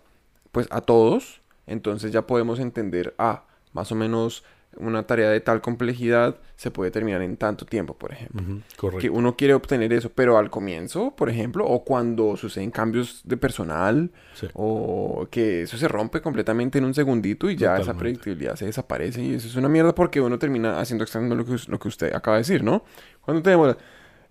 [0.52, 4.44] pues a todos entonces ya podemos entender ah más o menos
[4.78, 9.14] una tarea de tal complejidad se puede terminar en tanto tiempo por ejemplo que correcto.
[9.14, 14.12] uno quiere obtener eso, pero al comienzo, por ejemplo, o cuando suceden cambios de personal,
[14.34, 14.48] Sí.
[14.54, 19.22] o que eso se rompe completamente en un segundito y ya esa predictibilidad se desaparece
[19.22, 22.14] y eso es una mierda porque uno termina haciendo exactamente lo que, lo que usted
[22.14, 22.84] acaba de decir, ¿no?
[23.22, 23.76] Cuando tenemos,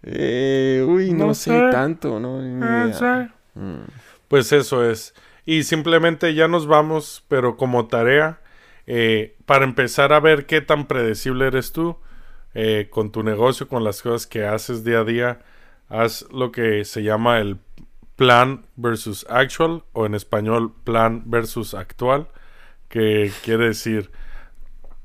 [0.02, 1.70] eh, uy, no, No sé, sé.
[1.70, 2.40] tanto, ¿no?
[2.42, 2.92] Ni idea.
[2.92, 3.60] sí.
[3.60, 3.84] Mm.
[4.28, 5.14] Pues eso es.
[5.46, 8.40] Y simplemente ya nos vamos, pero como tarea,
[8.86, 11.96] eh, para empezar a ver qué tan predecible eres tú
[12.54, 15.40] eh, con tu negocio, con las cosas que haces día a día,
[15.88, 17.58] haz lo que se llama el
[18.16, 22.28] plan versus actual, o en español plan versus actual,
[22.88, 24.10] que quiere decir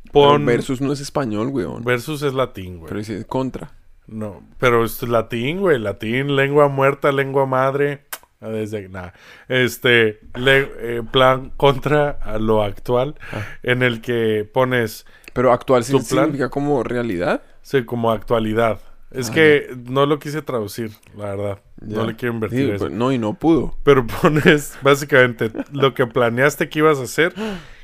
[0.03, 1.83] Pero pon versus no es español, weón.
[1.83, 2.87] versus es latín, güey.
[2.89, 3.71] Pero dice contra.
[4.05, 5.79] No, pero es latín, güey.
[5.79, 8.05] Latín, lengua muerta, lengua madre.
[8.51, 9.13] Desde nada.
[9.47, 13.45] Este, le- eh, plan contra a lo actual, Ah.
[13.63, 16.03] en el que pones, Pero actual ¿Tu plan?
[16.05, 17.41] significa como realidad.
[17.61, 18.79] sí, como actualidad.
[19.11, 21.59] Es Ah, que no lo quise traducir, la verdad.
[21.81, 22.85] No le quiero invertir Sí, eso.
[22.85, 23.75] pues, no, y no pudo.
[23.83, 27.33] Pero pones básicamente lo que planeaste que ibas a hacer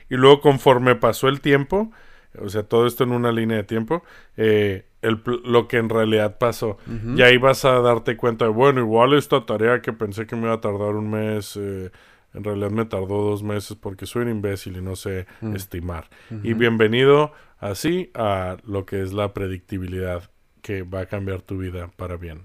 [0.10, 1.91] y luego conforme pasó el tiempo,
[2.42, 4.04] o sea, todo esto en una línea de tiempo,
[4.38, 6.78] eh, el lo que en realidad pasó.
[7.16, 10.44] Y ahí vas a darte cuenta de, bueno, igual esta tarea que pensé que me
[10.44, 11.92] iba a tardar un mes, eh,
[12.34, 16.10] en realidad me tardó dos meses porque soy un imbécil y no sé estimar.
[16.44, 20.30] Y bienvenido así a lo que es la predictibilidad
[20.62, 22.42] que va a cambiar tu vida para bien.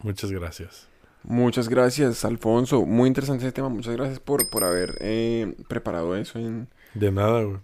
[0.00, 0.88] Muchas gracias.
[1.22, 2.84] Muchas gracias, Alfonso.
[2.86, 3.68] Muy interesante ese tema.
[3.68, 7.58] Muchas gracias por, por haber eh, preparado eso en, De nada, güey.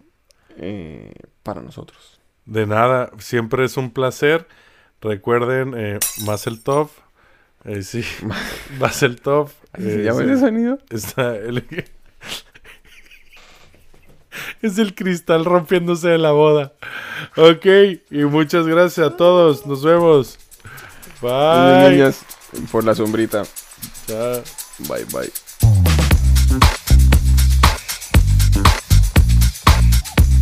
[0.58, 2.20] Eh, para nosotros.
[2.44, 4.46] De nada, siempre es un placer.
[5.00, 6.90] Recuerden, eh, más el top.
[7.64, 8.04] Eh, sí,
[8.78, 9.50] más el top.
[9.72, 10.78] ¿Así se llama ese sonido?
[10.90, 11.64] está el-
[14.62, 16.72] es el cristal rompiéndose de la boda.
[17.36, 17.66] Ok,
[18.10, 19.66] y muchas gracias a todos.
[19.66, 20.38] Nos vemos.
[21.22, 21.90] Bye.
[21.90, 22.24] niñas,
[22.70, 23.42] por la sombrita.
[24.06, 24.42] Chao.
[24.88, 25.45] Bye, bye.